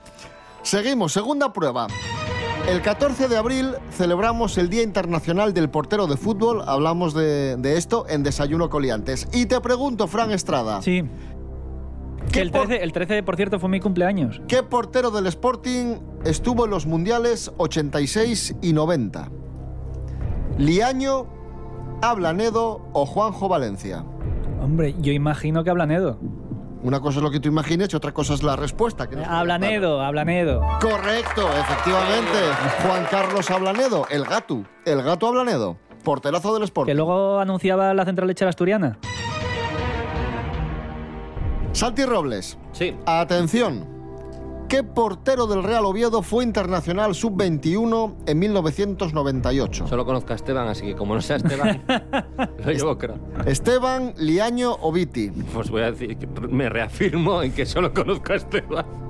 Seguimos, 0.63 1.13
segunda 1.13 1.53
prueba. 1.53 1.87
El 2.67 2.81
14 2.81 3.29
de 3.29 3.37
abril 3.37 3.75
celebramos 3.91 4.57
el 4.57 4.69
Día 4.69 4.83
Internacional 4.83 5.53
del 5.53 5.69
Portero 5.69 6.05
de 6.07 6.17
Fútbol. 6.17 6.63
Hablamos 6.67 7.13
de, 7.13 7.55
de 7.55 7.77
esto 7.77 8.05
en 8.09 8.23
Desayuno 8.23 8.69
Coliantes. 8.69 9.27
Y 9.31 9.45
te 9.45 9.61
pregunto, 9.61 10.07
Fran 10.07 10.31
Estrada, 10.31 10.81
Sí. 10.81 11.03
¿Qué 12.27 12.31
Que 12.33 12.41
el 12.41 12.51
por- 12.51 12.67
13, 12.67 12.83
el 12.83 12.91
13, 12.91 13.23
por 13.23 13.35
cierto, 13.35 13.59
fue 13.59 13.69
mi 13.69 13.79
cumpleaños. 13.79 14.41
¿qué 14.47 14.61
portero 14.63 15.11
del 15.11 15.27
Sporting 15.27 15.95
estuvo 16.25 16.65
en 16.65 16.71
los 16.71 16.85
Mundiales 16.85 17.51
86 17.57 18.55
y 18.61 18.73
90? 18.73 19.29
¿Liaño, 20.57 21.27
Ablanedo 22.01 22.81
o 22.93 23.05
Juanjo 23.05 23.47
Valencia? 23.47 24.03
Hombre, 24.61 24.95
yo 24.99 25.11
imagino 25.13 25.63
que 25.63 25.69
Ablanedo. 25.69 26.19
Una 26.83 26.99
cosa 26.99 27.17
es 27.19 27.23
lo 27.23 27.31
que 27.31 27.39
tú 27.39 27.49
imagines 27.49 27.91
y 27.91 27.95
otra 27.95 28.11
cosa 28.13 28.33
es 28.33 28.43
la 28.43 28.55
respuesta. 28.55 29.07
que. 29.09 29.23
Ablanedo, 29.23 30.01
Ablanedo. 30.01 30.61
Correcto, 30.79 31.47
efectivamente. 31.59 32.37
Juan 32.85 33.05
Carlos 33.09 33.49
Ablanedo, 33.49 34.05
el 34.09 34.23
gato. 34.25 34.63
El 34.85 35.01
gato 35.03 35.27
Ablanedo. 35.27 35.77
Porterazo 36.03 36.53
del 36.53 36.61
Que 36.61 36.65
Sporting. 36.65 36.95
luego 36.95 37.39
anunciaba 37.39 37.93
la 37.93 38.05
central 38.05 38.27
lechera 38.27 38.49
asturiana. 38.49 38.97
Santi 41.77 42.05
Robles. 42.05 42.57
Sí. 42.71 42.95
Atención. 43.05 43.85
¿Qué 44.67 44.81
portero 44.81 45.45
del 45.45 45.61
Real 45.61 45.85
Oviedo 45.85 46.23
fue 46.23 46.43
internacional 46.43 47.13
sub-21 47.13 48.15
en 48.25 48.39
1998? 48.39 49.85
Solo 49.87 50.03
conozco 50.03 50.33
a 50.33 50.37
Esteban, 50.37 50.67
así 50.69 50.87
que 50.87 50.95
como 50.95 51.13
no 51.13 51.21
sea 51.21 51.35
Esteban, 51.35 51.83
lo 52.65 52.71
llevo 52.71 52.97
creo. 52.97 53.19
Esteban, 53.45 54.15
Liaño 54.17 54.75
o 54.81 54.91
Viti. 54.91 55.29
Pues 55.29 55.69
voy 55.69 55.83
a 55.83 55.91
decir, 55.91 56.17
que 56.17 56.25
me 56.25 56.67
reafirmo 56.67 57.43
en 57.43 57.51
que 57.51 57.67
solo 57.67 57.93
conozco 57.93 58.33
a 58.33 58.37
Esteban. 58.37 59.06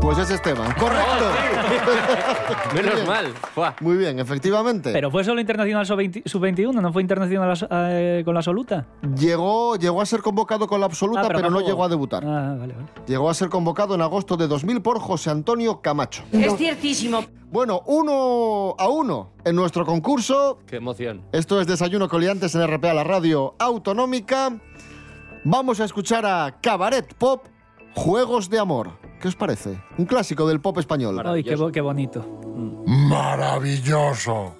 Pues 0.00 0.18
es 0.18 0.30
Esteban. 0.30 0.72
Correcto. 0.74 1.04
Muy 2.74 2.82
Menos 2.82 2.94
bien. 2.94 3.06
mal. 3.06 3.74
Muy 3.80 3.96
bien, 3.96 4.18
efectivamente. 4.18 4.92
Pero 4.92 5.10
fue 5.10 5.24
solo 5.24 5.40
internacional 5.40 5.86
sub-20 5.86 6.22
sub-21, 6.26 6.72
no 6.72 6.92
fue 6.92 7.02
internacional 7.02 7.56
eh, 7.70 8.22
con 8.24 8.34
la 8.34 8.40
absoluta. 8.40 8.86
Llegó, 9.18 9.76
llegó 9.76 10.00
a 10.00 10.06
ser 10.06 10.20
convocado 10.22 10.66
con 10.66 10.80
la 10.80 10.86
absoluta, 10.86 11.22
Ah, 11.22 11.28
pero, 11.28 11.50
no 11.50 11.60
llegó 11.60 11.84
a 11.84 11.88
debutar. 11.88 12.24
Ah, 12.24 12.56
vale, 12.58 12.74
vale. 12.74 12.86
Llegó 13.06 13.30
a 13.30 13.34
ser 13.34 13.48
convocado 13.48 13.94
en 13.94 14.02
agosto 14.02 14.36
de 14.36 14.46
2000 14.46 14.82
por 14.82 14.98
José 15.00 15.30
Antonio 15.30 15.80
Camacho. 15.80 16.22
Es 16.32 16.56
ciertísimo. 16.56 17.24
Bueno, 17.50 17.82
uno 17.86 18.74
a 18.78 18.88
uno 18.88 19.32
en 19.44 19.54
nuestro 19.56 19.84
concurso. 19.86 20.58
Qué 20.66 20.76
emoción. 20.76 21.22
Esto 21.32 21.60
es 21.60 21.66
Desayuno 21.66 22.08
Coliantes 22.08 22.54
en 22.54 22.66
RPA, 22.66 22.94
la 22.94 23.04
radio 23.04 23.54
autonómica. 23.58 24.50
Vamos 25.44 25.78
a 25.80 25.84
escuchar 25.84 26.24
a 26.26 26.58
Cabaret 26.60 27.14
Pop, 27.14 27.44
Juegos 27.94 28.48
de 28.50 28.58
Amor. 28.58 28.90
¿Qué 29.24 29.28
os 29.28 29.36
parece? 29.36 29.80
Un 29.96 30.04
clásico 30.04 30.46
del 30.46 30.60
pop 30.60 30.76
español. 30.76 31.18
Ay, 31.24 31.42
qué, 31.42 31.56
bo- 31.56 31.72
qué 31.72 31.80
bonito. 31.80 32.20
Maravilloso. 32.84 34.54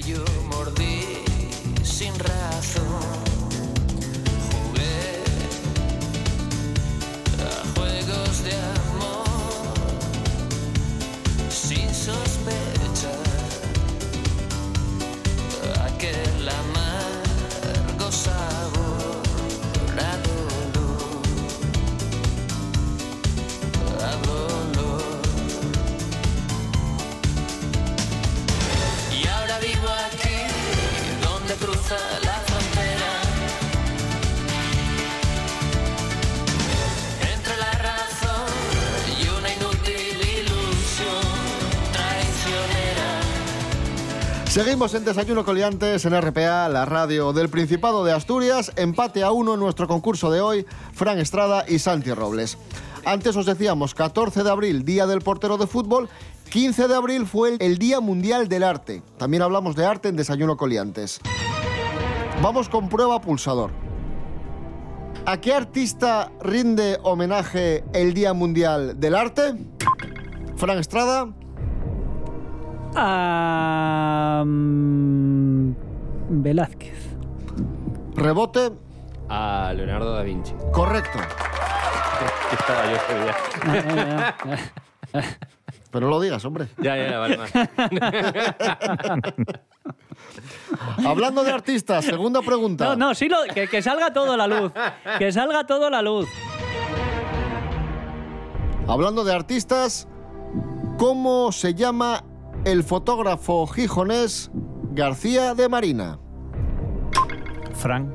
yo 0.00 0.24
mordí 0.50 1.24
sin 1.82 2.18
razón. 2.18 2.93
Seguimos 44.54 44.94
en 44.94 45.04
Desayuno 45.04 45.44
Coliantes 45.44 46.04
en 46.04 46.14
RPA, 46.16 46.68
la 46.68 46.84
radio 46.84 47.32
del 47.32 47.48
Principado 47.48 48.04
de 48.04 48.12
Asturias. 48.12 48.70
Empate 48.76 49.24
a 49.24 49.32
uno 49.32 49.54
en 49.54 49.58
nuestro 49.58 49.88
concurso 49.88 50.30
de 50.30 50.40
hoy, 50.40 50.64
Fran 50.92 51.18
Estrada 51.18 51.64
y 51.66 51.80
Santi 51.80 52.12
Robles. 52.12 52.56
Antes 53.04 53.34
os 53.34 53.46
decíamos, 53.46 53.96
14 53.96 54.44
de 54.44 54.50
abril, 54.50 54.84
Día 54.84 55.08
del 55.08 55.22
Portero 55.22 55.56
de 55.56 55.66
Fútbol. 55.66 56.08
15 56.50 56.86
de 56.86 56.94
abril 56.94 57.26
fue 57.26 57.56
el 57.58 57.78
Día 57.78 57.98
Mundial 57.98 58.46
del 58.46 58.62
Arte. 58.62 59.02
También 59.18 59.42
hablamos 59.42 59.74
de 59.74 59.86
arte 59.86 60.08
en 60.08 60.14
Desayuno 60.14 60.56
Coliantes. 60.56 61.18
Vamos 62.40 62.68
con 62.68 62.88
prueba 62.88 63.20
pulsador. 63.20 63.72
¿A 65.26 65.40
qué 65.40 65.52
artista 65.52 66.30
rinde 66.40 67.00
homenaje 67.02 67.82
el 67.92 68.14
Día 68.14 68.32
Mundial 68.34 69.00
del 69.00 69.16
Arte? 69.16 69.56
Fran 70.54 70.78
Estrada. 70.78 71.34
Ah, 72.96 74.42
mm, 74.46 75.72
Velázquez. 76.42 77.16
Rebote. 78.14 78.70
A 79.28 79.72
Leonardo 79.74 80.12
da 80.14 80.22
Vinci. 80.22 80.54
Correcto. 80.72 81.18
Que 82.50 82.56
estaba 82.60 82.84
yo 82.86 82.96
ese 82.96 83.14
día. 83.22 83.34
Ah. 85.12 85.12
Pero 85.90 86.06
no 86.06 86.10
lo 86.10 86.20
digas, 86.20 86.44
hombre. 86.44 86.68
Ya, 86.78 86.96
ya, 86.96 87.18
vale, 87.18 87.38
más. 87.38 87.50
Hablando 91.06 91.44
de 91.44 91.52
artistas, 91.52 92.04
segunda 92.04 92.42
pregunta. 92.42 92.84
No, 92.84 92.96
no, 92.96 93.14
sí, 93.14 93.28
lo- 93.28 93.44
que, 93.54 93.68
que 93.68 93.80
salga 93.80 94.12
todo 94.12 94.32
a 94.32 94.36
la 94.36 94.46
luz. 94.48 94.72
Que 95.18 95.30
salga 95.30 95.64
todo 95.66 95.86
a 95.86 95.90
la 95.90 96.02
luz. 96.02 96.28
Hablando 98.88 99.22
de 99.24 99.32
artistas, 99.32 100.08
¿cómo 100.98 101.52
se 101.52 101.74
llama 101.74 102.24
el 102.64 102.82
fotógrafo 102.82 103.66
gijonés 103.66 104.50
García 104.92 105.54
de 105.54 105.68
Marina? 105.68 106.18
Frank. 107.74 108.08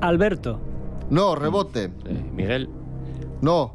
Alberto. 0.00 0.60
No, 1.08 1.34
rebote. 1.34 1.84
Eh, 1.84 2.30
Miguel. 2.32 2.68
No. 3.40 3.74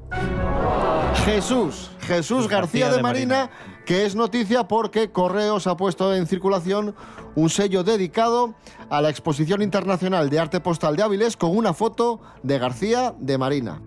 Jesús. 1.25 1.91
Jesús 2.01 2.47
García, 2.47 2.91
de, 2.91 3.01
Marina, 3.01 3.49
que 3.85 4.05
es 4.05 4.15
noticia 4.15 4.67
porque 4.67 5.11
Correos 5.11 5.65
ha 5.65 5.75
puesto 5.75 6.13
en 6.13 6.27
circulación 6.27 6.95
un 7.35 7.49
sello 7.49 7.84
dedicado 7.84 8.53
a 8.89 9.01
la 9.01 9.10
Exposición 9.10 9.62
Internacional 9.62 10.29
de 10.29 10.39
Arte 10.39 10.60
Postal 10.60 10.95
de 10.95 11.03
Áviles 11.03 11.36
con 11.36 11.55
una 11.58 11.73
foto 11.73 12.21
de 12.43 12.60
García 12.60 13.15
de 13.17 13.38
Marina. 13.38 13.81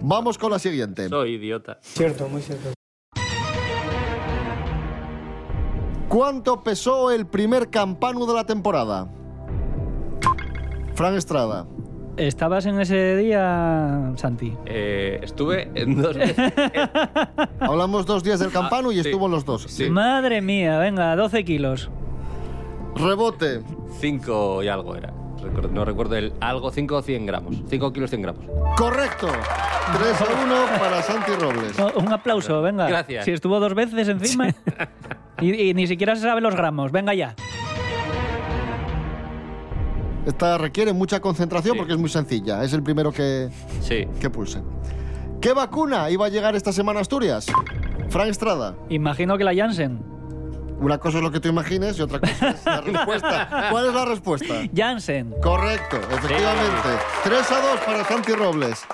Vamos 0.00 0.38
con 0.38 0.52
la 0.52 0.58
siguiente. 0.58 1.08
Soy 1.08 1.34
idiota. 1.34 1.78
Cierto, 1.82 2.28
muy 2.28 2.42
cierto. 2.42 2.70
¿Cuánto 6.18 6.62
pesó 6.62 7.10
el 7.10 7.26
primer 7.26 7.70
campano 7.70 8.24
de 8.24 8.34
la 8.34 8.44
temporada? 8.44 9.08
Fran 10.94 11.16
Estrada. 11.16 11.66
¿Estabas 12.16 12.66
en 12.66 12.78
ese 12.78 13.16
día, 13.16 14.12
Santi? 14.14 14.56
Eh, 14.64 15.18
estuve 15.24 15.72
en 15.74 16.00
dos 16.00 16.16
veces. 16.16 16.52
Hablamos 17.58 18.06
dos 18.06 18.22
días 18.22 18.38
del 18.38 18.52
campano 18.52 18.92
y 18.92 19.00
Ah, 19.00 19.02
sí. 19.02 19.08
estuvo 19.08 19.26
en 19.26 19.32
los 19.32 19.44
dos. 19.44 19.62
Sí. 19.68 19.90
Madre 19.90 20.40
mía, 20.40 20.78
venga, 20.78 21.16
12 21.16 21.44
kilos. 21.44 21.90
Rebote. 22.94 23.62
Cinco 23.98 24.62
y 24.62 24.68
algo 24.68 24.94
era. 24.94 25.12
No 25.72 25.84
recuerdo 25.84 26.16
el 26.16 26.32
algo, 26.40 26.70
5 26.70 26.96
o 26.96 27.02
100 27.02 27.26
gramos. 27.26 27.56
5 27.68 27.92
kilos 27.92 28.10
100 28.10 28.22
gramos. 28.22 28.44
Correcto. 28.76 29.28
3 29.28 30.20
a 30.20 30.44
1 30.44 30.54
para 30.78 31.02
Santi 31.02 31.32
Robles. 31.32 31.76
Un 31.96 32.12
aplauso, 32.12 32.60
venga. 32.62 32.88
Gracias. 32.88 33.24
Si 33.24 33.30
estuvo 33.32 33.60
dos 33.60 33.74
veces 33.74 34.08
encima. 34.08 34.48
y, 35.40 35.70
y 35.70 35.74
ni 35.74 35.86
siquiera 35.86 36.16
se 36.16 36.22
sabe 36.22 36.40
los 36.40 36.54
gramos. 36.54 36.90
Venga 36.92 37.14
ya. 37.14 37.34
Esta 40.26 40.56
requiere 40.56 40.92
mucha 40.94 41.20
concentración 41.20 41.74
Sí. 41.74 41.78
porque 41.78 41.92
es 41.92 41.98
muy 41.98 42.08
sencilla. 42.08 42.62
Es 42.64 42.72
el 42.72 42.82
primero 42.82 43.12
que, 43.12 43.50
Sí. 43.80 44.06
que 44.20 44.30
pulse. 44.30 44.62
¿Qué 45.40 45.52
vacuna 45.52 46.08
iba 46.10 46.24
a 46.24 46.28
llegar 46.30 46.54
esta 46.56 46.72
semana 46.72 47.00
a 47.00 47.02
Asturias? 47.02 47.46
Fran 48.08 48.28
Estrada. 48.28 48.74
Imagino 48.88 49.36
que 49.36 49.44
la 49.44 49.54
Janssen. 49.54 50.00
Una 50.84 50.98
cosa 50.98 51.16
es 51.18 51.24
lo 51.24 51.30
que 51.30 51.40
tú 51.40 51.48
imagines 51.48 51.98
y 51.98 52.02
otra 52.02 52.20
cosa 52.20 52.50
es 52.50 52.64
la 52.66 52.80
respuesta. 52.82 53.68
¿Cuál 53.70 53.86
es 53.86 53.94
la 53.94 54.04
respuesta? 54.04 54.54
Janssen. 54.74 55.34
Correcto, 55.42 55.96
efectivamente. 55.96 56.88
3 57.24 57.50
a 57.52 57.60
2 57.60 57.80
para 57.86 58.04
Santi 58.04 58.32
Robles. 58.34 58.84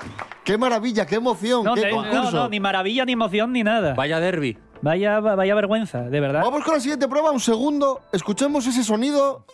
¡Qué 0.45 0.57
maravilla, 0.57 1.05
qué 1.05 1.15
emoción, 1.15 1.65
No, 1.65 1.73
qué 1.75 1.89
concurso! 1.89 2.31
no, 2.31 2.31
no, 2.31 2.49
ni 2.49 2.59
maravilla, 2.61 3.03
ni 3.03 3.11
emoción, 3.11 3.51
ni 3.51 3.63
nada. 3.63 3.93
Vaya 3.93 4.19
derby. 4.21 4.57
Vaya, 4.81 5.19
vaya 5.19 5.53
vergüenza, 5.53 6.01
de 6.03 6.19
verdad. 6.21 6.41
Vamos 6.43 6.63
con 6.63 6.75
la 6.75 6.79
siguiente 6.79 7.07
prueba, 7.09 7.29
un 7.31 7.39
segundo. 7.41 8.01
Escuchemos 8.13 8.65
ese 8.65 8.83
sonido. 8.85 9.45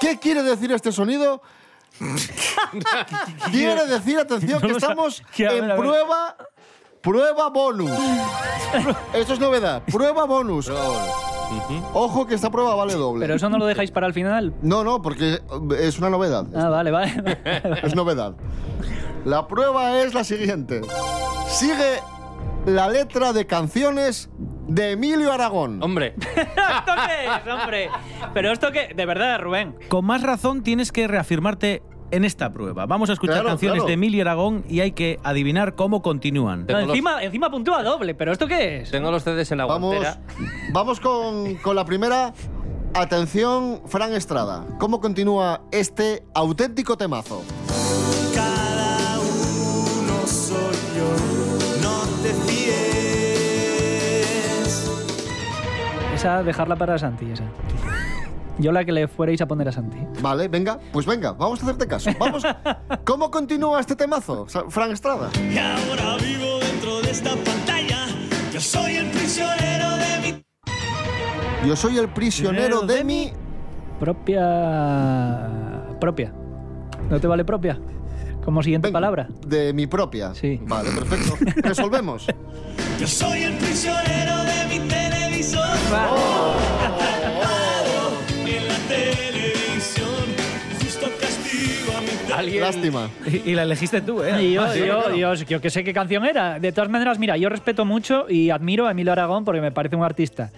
¿Qué 0.00 0.18
quiere 0.20 0.42
decir 0.44 0.70
este 0.72 0.92
sonido? 0.92 1.42
quiere 3.50 3.86
decir, 3.86 4.18
atención, 4.18 4.60
que 4.60 4.66
No 4.68 4.74
lo 4.74 4.80
sa- 4.80 4.86
estamos 4.86 5.22
que 5.34 5.46
a 5.46 5.50
ver, 5.52 5.62
en 5.62 5.68
ver. 5.68 5.76
prueba, 5.76 6.36
prueba 7.00 7.48
bonus. 7.50 7.90
Esto 9.14 9.34
es 9.34 9.40
novedad, 9.40 9.82
prueba 9.90 10.24
bonus. 10.24 10.70
Ojo 11.94 12.26
que 12.26 12.34
esta 12.34 12.50
prueba 12.50 12.74
vale 12.74 12.94
doble. 12.94 13.20
Pero 13.20 13.34
eso 13.34 13.48
no 13.48 13.58
lo 13.58 13.66
dejáis 13.66 13.90
para 13.90 14.06
el 14.06 14.12
final. 14.12 14.54
No, 14.62 14.82
no, 14.84 15.00
porque 15.02 15.40
es 15.78 15.98
una 15.98 16.10
novedad. 16.10 16.46
Ah, 16.54 16.68
vale, 16.68 16.90
vale. 16.90 17.12
Es 17.82 17.94
novedad. 17.94 18.34
La 19.24 19.46
prueba 19.46 19.98
es 20.00 20.14
la 20.14 20.24
siguiente. 20.24 20.80
Sigue 21.48 22.00
la 22.66 22.88
letra 22.88 23.32
de 23.32 23.46
canciones 23.46 24.28
de 24.66 24.92
Emilio 24.92 25.32
Aragón. 25.32 25.82
Hombre, 25.82 26.14
¿Esto 26.18 26.92
qué 27.06 27.26
es, 27.26 27.52
hombre? 27.52 27.90
Pero 28.34 28.52
esto 28.52 28.72
qué, 28.72 28.92
de 28.94 29.06
verdad, 29.06 29.40
Rubén. 29.40 29.76
Con 29.88 30.04
más 30.04 30.22
razón 30.22 30.62
tienes 30.62 30.90
que 30.90 31.06
reafirmarte 31.06 31.82
en 32.10 32.24
esta 32.24 32.52
prueba. 32.52 32.86
Vamos 32.86 33.10
a 33.10 33.12
escuchar 33.14 33.36
Claro, 33.36 33.48
canciones 33.50 33.76
claro. 33.78 33.86
de 33.88 33.92
Emilio 33.94 34.22
Aragón 34.22 34.64
y 34.68 34.80
hay 34.80 34.92
que 34.92 35.18
adivinar 35.24 35.74
cómo 35.74 36.02
continúan. 36.02 36.60
No, 36.60 36.66
Tengo 36.66 36.80
los- 36.80 36.90
encima, 36.90 37.22
encima 37.22 37.50
puntúa 37.50 37.82
doble, 37.82 38.14
pero 38.14 38.32
¿esto 38.32 38.46
qué 38.46 38.78
es? 38.82 38.90
tengo 38.90 39.10
los 39.10 39.22
CDs 39.24 39.50
en 39.52 39.58
la 39.58 39.66
Vamos, 39.66 39.94
guantera. 39.96 40.20
vamos 40.72 41.00
con, 41.00 41.54
con 41.56 41.74
la 41.76 41.84
primera. 41.84 42.32
Atención, 42.94 43.82
Fran 43.86 44.14
Estrada. 44.14 44.64
¿Cómo 44.78 45.00
continúa 45.00 45.60
este 45.70 46.24
auténtico 46.34 46.96
temazo? 46.96 47.42
Cada 48.34 49.18
uno 49.18 50.26
soy 50.26 50.76
yo, 50.96 51.82
no 51.82 52.00
te 52.22 52.32
fíes. 53.66 54.90
Esa, 56.14 56.42
dejarla 56.42 56.76
para 56.76 56.96
Santi, 56.98 57.30
esa. 57.30 57.44
Yo 58.58 58.72
la 58.72 58.84
que 58.84 58.92
le 58.92 59.06
fuerais 59.06 59.40
a 59.42 59.46
poner 59.46 59.68
a 59.68 59.72
Santi. 59.72 59.98
Vale, 60.22 60.48
venga, 60.48 60.78
pues 60.92 61.04
venga, 61.04 61.32
vamos 61.32 61.60
a 61.60 61.64
hacerte 61.64 61.86
caso. 61.86 62.10
Vamos. 62.18 62.42
¿Cómo 63.04 63.30
continúa 63.30 63.80
este 63.80 63.94
temazo, 63.96 64.48
Sa- 64.48 64.64
Fran 64.70 64.90
Estrada? 64.92 65.30
Y 65.36 65.58
ahora 65.58 66.16
vivo 66.16 66.58
dentro 66.60 67.00
de 67.02 67.10
esta 67.10 67.30
pantalla. 67.36 68.06
Yo 68.52 68.60
soy 68.60 68.96
el 68.96 69.10
prisionero 69.10 69.90
de 69.96 70.18
mi. 70.32 70.44
Yo 71.68 71.76
soy 71.76 71.98
el 71.98 72.08
prisionero 72.08 72.80
de 72.82 73.04
mi. 73.04 73.32
Propia. 74.00 75.50
Propia. 76.00 76.32
¿No 77.10 77.20
te 77.20 77.26
vale 77.26 77.44
propia? 77.44 77.78
Como 78.44 78.62
siguiente 78.62 78.88
Venga, 78.88 78.96
palabra. 78.96 79.28
De 79.46 79.72
mi 79.72 79.86
propia. 79.86 80.34
Sí. 80.34 80.60
Vale, 80.66 80.90
perfecto. 80.92 81.36
Resolvemos. 81.68 82.26
Yo 82.98 83.06
soy 83.06 83.42
el 83.42 83.54
prisionero 83.58 84.36
de 84.44 84.66
mi 84.80 84.88
televisor. 84.88 85.66
En 85.66 86.65
Alguien. 92.36 92.60
Lástima. 92.62 93.08
Y, 93.26 93.50
y 93.50 93.54
la 93.54 93.62
elegiste 93.64 94.00
tú, 94.00 94.22
¿eh? 94.22 94.42
Y 94.42 94.52
yo, 94.54 94.62
Ah, 94.62 94.70
sí, 94.72 94.80
yo, 94.80 94.86
claro. 95.00 95.16
yo, 95.16 95.34
yo 95.34 95.60
que 95.60 95.70
sé 95.70 95.84
qué 95.84 95.92
canción 95.92 96.24
era. 96.24 96.58
De 96.58 96.72
todas 96.72 96.90
maneras, 96.90 97.18
mira, 97.18 97.36
yo 97.36 97.48
respeto 97.48 97.84
mucho 97.84 98.26
y 98.28 98.50
admiro 98.50 98.86
a 98.86 98.90
Emilio 98.90 99.12
Aragón 99.12 99.44
porque 99.44 99.60
me 99.60 99.72
parece 99.72 99.96
un 99.96 100.02
artista. 100.04 100.50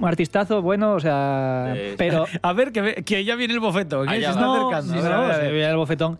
Un 0.00 0.08
artistazo 0.08 0.62
bueno, 0.62 0.94
o 0.94 1.00
sea. 1.00 1.72
Eh, 1.76 1.94
pero. 1.96 2.26
A 2.42 2.52
ver, 2.52 2.72
que, 2.72 3.04
que 3.04 3.24
ya 3.24 3.36
viene 3.36 3.54
el 3.54 3.60
bofeto. 3.60 4.02
que 4.02 4.10
Allá 4.10 4.26
se 4.28 4.30
está 4.32 4.40
No, 4.40 4.68
acercando. 4.70 4.92
sí, 4.94 4.98
A 4.98 5.02
ver, 5.02 5.12
a 5.12 5.20
ver, 5.20 5.30
a 5.32 5.38
ver. 5.38 5.52
ve 5.52 5.64
el 5.70 5.76
bofetón. 5.76 6.18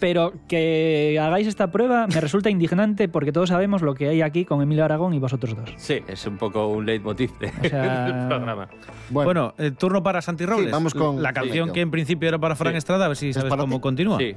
Pero 0.00 0.32
que 0.48 1.18
hagáis 1.20 1.46
esta 1.46 1.70
prueba 1.70 2.06
me 2.06 2.20
resulta 2.20 2.48
indignante 2.50 3.06
porque 3.08 3.32
todos 3.32 3.50
sabemos 3.50 3.82
lo 3.82 3.94
que 3.94 4.08
hay 4.08 4.22
aquí 4.22 4.44
con 4.46 4.62
Emilio 4.62 4.84
Aragón 4.84 5.12
y 5.14 5.18
vosotros 5.18 5.54
dos. 5.54 5.70
Sí, 5.76 5.98
es 6.08 6.26
un 6.26 6.38
poco 6.38 6.68
un 6.68 6.86
leitmotiv 6.86 7.30
de- 7.38 7.48
O 7.48 7.68
sea- 7.68 8.04
del 8.06 8.26
programa. 8.28 8.68
Bueno, 9.10 9.24
Bueno, 9.26 9.54
eh, 9.58 9.70
turno 9.72 10.02
para 10.02 10.22
Santi 10.22 10.46
Robles. 10.46 10.72
vamos 10.72 10.94
con- 10.94 11.22
la 11.22 11.32
canción 11.34 11.70
que 11.72 11.82
en 11.82 11.90
principio 11.90 12.28
era 12.28 12.38
para 12.38 12.56
Fran 12.56 12.72
Sí. 12.72 12.78
Estrada, 12.78 13.04
a 13.04 13.08
ver 13.08 13.16
si 13.16 13.32
sabes 13.32 13.50
cómo 13.54 13.76
ti? 13.76 13.80
continúa. 13.80 14.18
Sí. 14.18 14.34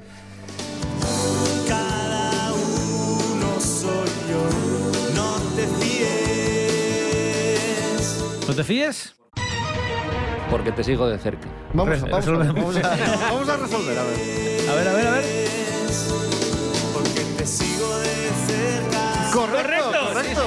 Cada 1.68 2.52
uno 2.52 3.60
soy 3.60 4.08
yo, 4.28 5.14
no 5.14 5.36
te 8.56 8.64
fíes. 8.64 9.14
Porque 10.50 10.72
te 10.72 10.84
sigo 10.84 11.06
de 11.06 11.18
cerca. 11.18 11.48
vamos, 11.72 12.02
a, 12.02 12.06
vamos, 12.06 12.28
a, 12.28 12.32
vamos 13.30 13.48
a 13.48 13.56
resolver, 13.56 13.98
a 13.98 14.02
ver. 14.04 14.70
A 14.70 14.74
ver, 14.74 14.88
a 14.88 14.92
ver, 14.92 15.06
a 15.06 15.10
ver. 15.12 15.24
Porque 16.92 17.20
te 17.36 17.46
sigo 17.46 17.98
de 17.98 18.30
cerca. 18.46 19.32
Correcto, 19.32 20.06
correcto. 20.12 20.42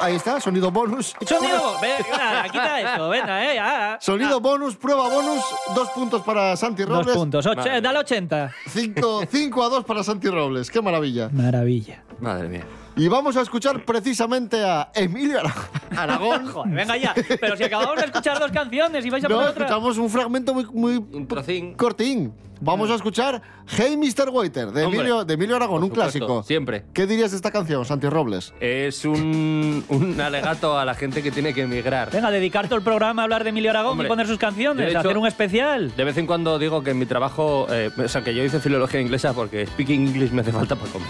ahí 0.00 0.14
está, 0.16 0.40
sonido 0.40 0.70
bonus. 0.70 1.14
Sonido, 1.26 1.80
venga, 1.80 2.44
quita 2.44 2.80
eso, 2.94 3.08
venga, 3.08 3.44
eh, 3.52 3.54
ya. 3.56 3.98
Sonido 4.00 4.40
bonus, 4.40 4.76
prueba 4.76 5.08
bonus, 5.08 5.42
dos 5.74 5.88
puntos 5.90 6.22
para 6.22 6.56
Santi 6.56 6.84
Robles. 6.84 7.06
Dos 7.06 7.16
puntos, 7.16 7.46
ocho, 7.46 7.68
eh, 7.68 7.80
dale 7.80 7.98
80. 7.98 8.52
5 8.66 9.62
a 9.64 9.68
2 9.68 9.84
para 9.84 10.04
Santi 10.04 10.28
Robles, 10.28 10.70
qué 10.70 10.80
maravilla. 10.80 11.28
Maravilla. 11.32 12.02
Madre 12.20 12.48
mía. 12.48 12.64
Y 12.96 13.08
vamos 13.08 13.36
a 13.36 13.42
escuchar 13.42 13.84
precisamente 13.84 14.64
a 14.64 14.90
Emilio 14.94 15.38
Ara- 15.40 15.54
Aragón. 16.02 16.46
Joder, 16.46 16.74
venga 16.74 16.96
ya. 16.96 17.14
Pero 17.40 17.56
si 17.56 17.64
acabamos 17.64 17.96
de 17.96 18.06
escuchar 18.06 18.38
dos 18.38 18.50
canciones 18.50 19.04
y 19.04 19.10
vais 19.10 19.22
a 19.24 19.28
No, 19.28 19.34
poner 19.36 19.50
otra. 19.50 19.66
escuchamos 19.66 19.98
un 19.98 20.08
fragmento 20.08 20.54
muy, 20.54 20.64
muy 20.72 20.96
Un 21.12 21.26
trocín. 21.28 21.74
cortín. 21.74 22.32
Vamos 22.58 22.90
a 22.90 22.94
escuchar 22.94 23.42
Hey 23.66 23.98
Mr. 23.98 24.30
Waiter 24.30 24.68
de 24.72 24.84
Hombre. 24.86 25.00
Emilio, 25.00 25.24
de 25.26 25.34
Emilio 25.34 25.56
Aragón, 25.56 25.82
un 25.82 25.90
supuesto, 25.90 26.04
clásico. 26.20 26.42
Siempre. 26.42 26.86
¿Qué 26.94 27.06
dirías 27.06 27.32
de 27.32 27.36
esta 27.36 27.50
canción, 27.50 27.84
Santi 27.84 28.08
Robles? 28.08 28.54
Es 28.60 29.04
un, 29.04 29.84
un 29.90 30.18
alegato 30.18 30.78
a 30.78 30.86
la 30.86 30.94
gente 30.94 31.22
que 31.22 31.30
tiene 31.30 31.52
que 31.52 31.62
emigrar. 31.64 32.10
Venga, 32.10 32.30
dedicar 32.30 32.64
todo 32.66 32.76
el 32.78 32.82
programa 32.82 33.20
a 33.20 33.24
hablar 33.24 33.44
de 33.44 33.50
Emilio 33.50 33.68
Aragón 33.72 33.92
Hombre, 33.92 34.06
y 34.06 34.08
poner 34.08 34.26
sus 34.26 34.38
canciones, 34.38 34.88
hecho, 34.88 35.00
hacer 35.00 35.18
un 35.18 35.26
especial. 35.26 35.94
De 35.94 36.04
vez 36.04 36.16
en 36.16 36.26
cuando 36.26 36.58
digo 36.58 36.82
que 36.82 36.92
en 36.92 36.98
mi 36.98 37.04
trabajo, 37.04 37.66
eh, 37.70 37.90
o 38.02 38.08
sea, 38.08 38.24
que 38.24 38.34
yo 38.34 38.42
hice 38.42 38.58
filología 38.58 39.02
inglesa 39.02 39.34
porque 39.34 39.66
speaking 39.66 40.06
English 40.08 40.30
me 40.30 40.40
hace 40.40 40.52
falta 40.52 40.76
para 40.76 40.90
comer. 40.92 41.08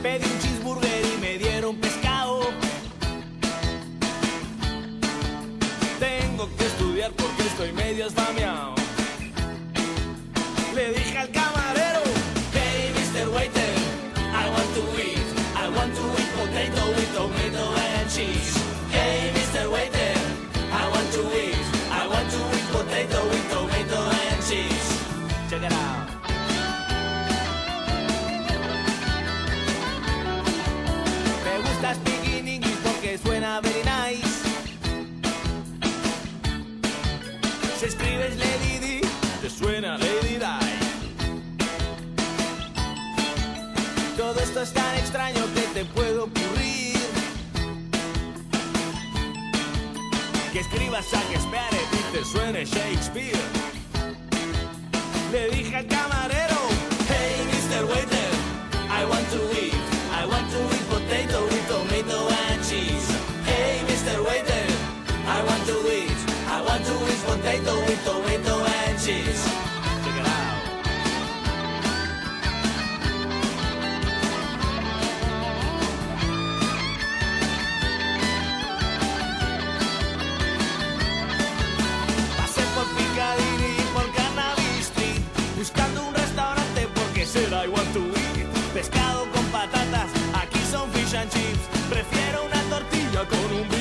Pedí 0.00 0.24
un 0.24 0.38
cheeseburger 0.38 1.04
y 1.04 1.20
me 1.20 1.38
dieron 1.38 1.76
pescado. 1.76 2.40
Tengo 5.98 6.48
que 6.56 6.64
estudiar 6.66 7.10
porque 7.12 7.42
estoy 7.42 7.72
medio 7.72 8.06
esfameado. 8.06 8.83
Que 50.54 50.60
escribas 50.60 51.04
Shakespeare 51.10 51.80
y 51.90 52.16
te 52.16 52.24
suene 52.24 52.64
Shakespeare. 52.64 53.36
Le 55.32 55.50
dije 55.50 55.74
al 55.74 55.86
camarero, 55.88 56.60
hey 57.08 57.42
Mr. 57.50 57.84
Waiter, 57.88 58.30
I 58.88 59.04
want 59.04 59.28
to 59.32 59.42
eat, 59.60 59.74
I 60.14 60.24
want 60.26 60.48
to 60.52 60.60
eat 60.76 60.88
potato 60.88 61.42
with 61.46 61.66
tomato 61.66 62.28
and 62.46 62.62
cheese. 62.62 63.10
Hey 63.44 63.82
Mr. 63.88 64.24
Waiter, 64.24 64.66
I 65.26 65.42
want 65.42 65.66
to 65.66 65.76
eat, 65.92 66.18
I 66.46 66.62
want 66.62 66.84
to 66.84 66.94
eat 67.02 67.24
potato 67.26 67.74
with 67.80 68.04
tomato 68.04 68.64
and 68.64 69.00
cheese. 69.02 69.53
Con 93.26 93.38
un 93.38 93.73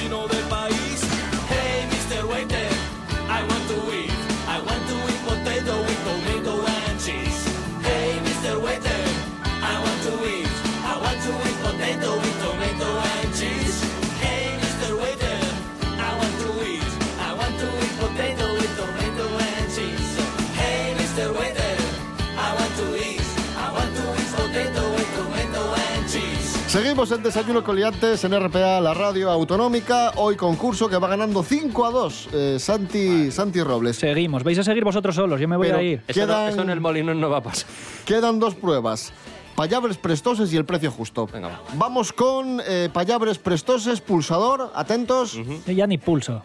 Seguimos 26.73 27.11
en 27.11 27.21
Desayuno 27.21 27.63
con 27.63 27.75
Liantes 27.75 28.23
en 28.23 28.31
RPA, 28.33 28.81
la 28.81 28.95
radio 28.95 29.29
autonómica. 29.29 30.11
Hoy 30.15 30.35
concurso 30.35 30.89
que 30.89 30.97
va 30.97 31.07
ganando 31.07 31.43
5 31.43 31.85
a 31.85 31.91
2 31.91 32.29
eh, 32.33 32.55
Santi, 32.57 33.29
Santi 33.29 33.61
Robles. 33.61 33.97
Seguimos, 33.97 34.43
vais 34.43 34.57
a 34.57 34.63
seguir 34.63 34.83
vosotros 34.83 35.13
solos, 35.13 35.39
yo 35.39 35.47
me 35.47 35.55
voy 35.55 35.67
Pero- 35.67 35.77
a 35.77 35.83
ir. 35.83 36.01
Quedan- 36.07 36.49
eso 36.49 36.63
en 36.63 36.71
el 36.71 36.81
molinón 36.81 37.21
no 37.21 37.29
va 37.29 37.37
a 37.37 37.43
pasar. 37.43 37.67
Quedan 38.05 38.39
dos 38.39 38.55
pruebas. 38.55 39.13
Payabres 39.55 39.97
prestoses 39.97 40.51
y 40.51 40.57
el 40.57 40.65
precio 40.65 40.89
justo. 40.89 41.27
Venga, 41.31 41.49
va. 41.49 41.61
Vamos 41.75 42.11
con 42.11 42.59
eh, 42.65 42.89
payabres 42.91 43.37
prestoses, 43.37 44.01
pulsador, 44.01 44.71
atentos. 44.73 45.39
Ya 45.67 45.85
ni 45.85 45.99
pulso. 45.99 46.41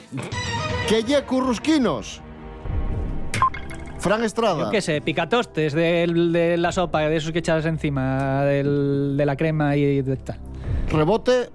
Que 0.90 1.04
ye 1.04 1.22
currusquinos. 1.22 2.20
Fran 3.98 4.22
Estrada. 4.24 4.64
Yo 4.64 4.70
qué 4.70 4.80
sé, 4.80 5.00
picatostes 5.00 5.72
del- 5.72 6.32
de, 6.32 6.56
la 6.56 6.70
sopa, 6.72 7.00
de 7.00 7.16
esos 7.16 7.32
que 7.32 7.40
echas 7.40 7.64
encima, 7.66 8.42
del- 8.44 9.16
de 9.16 9.26
la 9.26 9.36
crema 9.36 9.76
y 9.76 10.02
de 10.02 10.16
tal. 10.16 10.38
Rebote. 10.90 11.50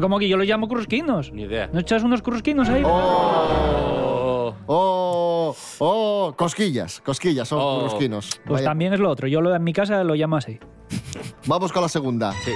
¿Cómo 0.00 0.18
que 0.18 0.26
yo 0.26 0.38
lo 0.38 0.44
llamo 0.44 0.68
currusquinos? 0.68 1.32
Ni 1.32 1.42
idea. 1.42 1.68
¿No 1.72 1.80
echas 1.80 2.02
unos 2.02 2.22
currusquinos 2.22 2.68
ahí? 2.70 2.82
Oh. 2.84 4.54
Oh, 4.66 5.54
oh, 5.80 6.34
cosquillas, 6.36 7.00
cosquillas, 7.00 7.48
son 7.48 7.58
Oh. 7.60 7.76
currusquinos. 7.80 8.30
Pues 8.46 8.60
Vaya. 8.60 8.64
también 8.70 8.92
es 8.94 9.00
lo 9.00 9.10
otro. 9.10 9.28
Yo 9.28 9.40
lo, 9.40 9.54
en 9.54 9.62
mi 9.62 9.72
casa 9.72 10.02
lo 10.04 10.14
llamo 10.14 10.36
así. 10.36 10.58
Vamos 11.46 11.72
con 11.72 11.82
la 11.82 11.88
segunda. 11.88 12.32
Sí. 12.44 12.52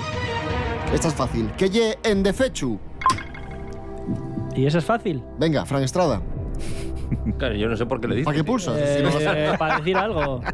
Esta 0.94 1.08
es 1.08 1.14
fácil. 1.14 1.50
Que 1.58 1.68
ye 1.68 1.98
en 2.04 2.22
defechu. 2.22 2.78
Y 4.54 4.64
eso 4.66 4.78
es 4.78 4.84
fácil. 4.84 5.22
Venga, 5.38 5.66
Fran 5.66 5.82
Estrada. 5.82 6.22
Claro, 7.38 7.54
yo 7.54 7.68
no 7.68 7.76
sé 7.76 7.86
por 7.86 8.00
qué 8.00 8.08
le 8.08 8.14
dices. 8.16 8.24
¿Para 8.24 8.36
qué 8.36 8.44
pulsas? 8.44 8.76
Eh, 8.78 8.96
Si 8.98 9.02
no 9.02 9.10
vas- 9.12 9.58
para 9.58 9.76
decir 9.78 9.96
algo. 9.96 10.40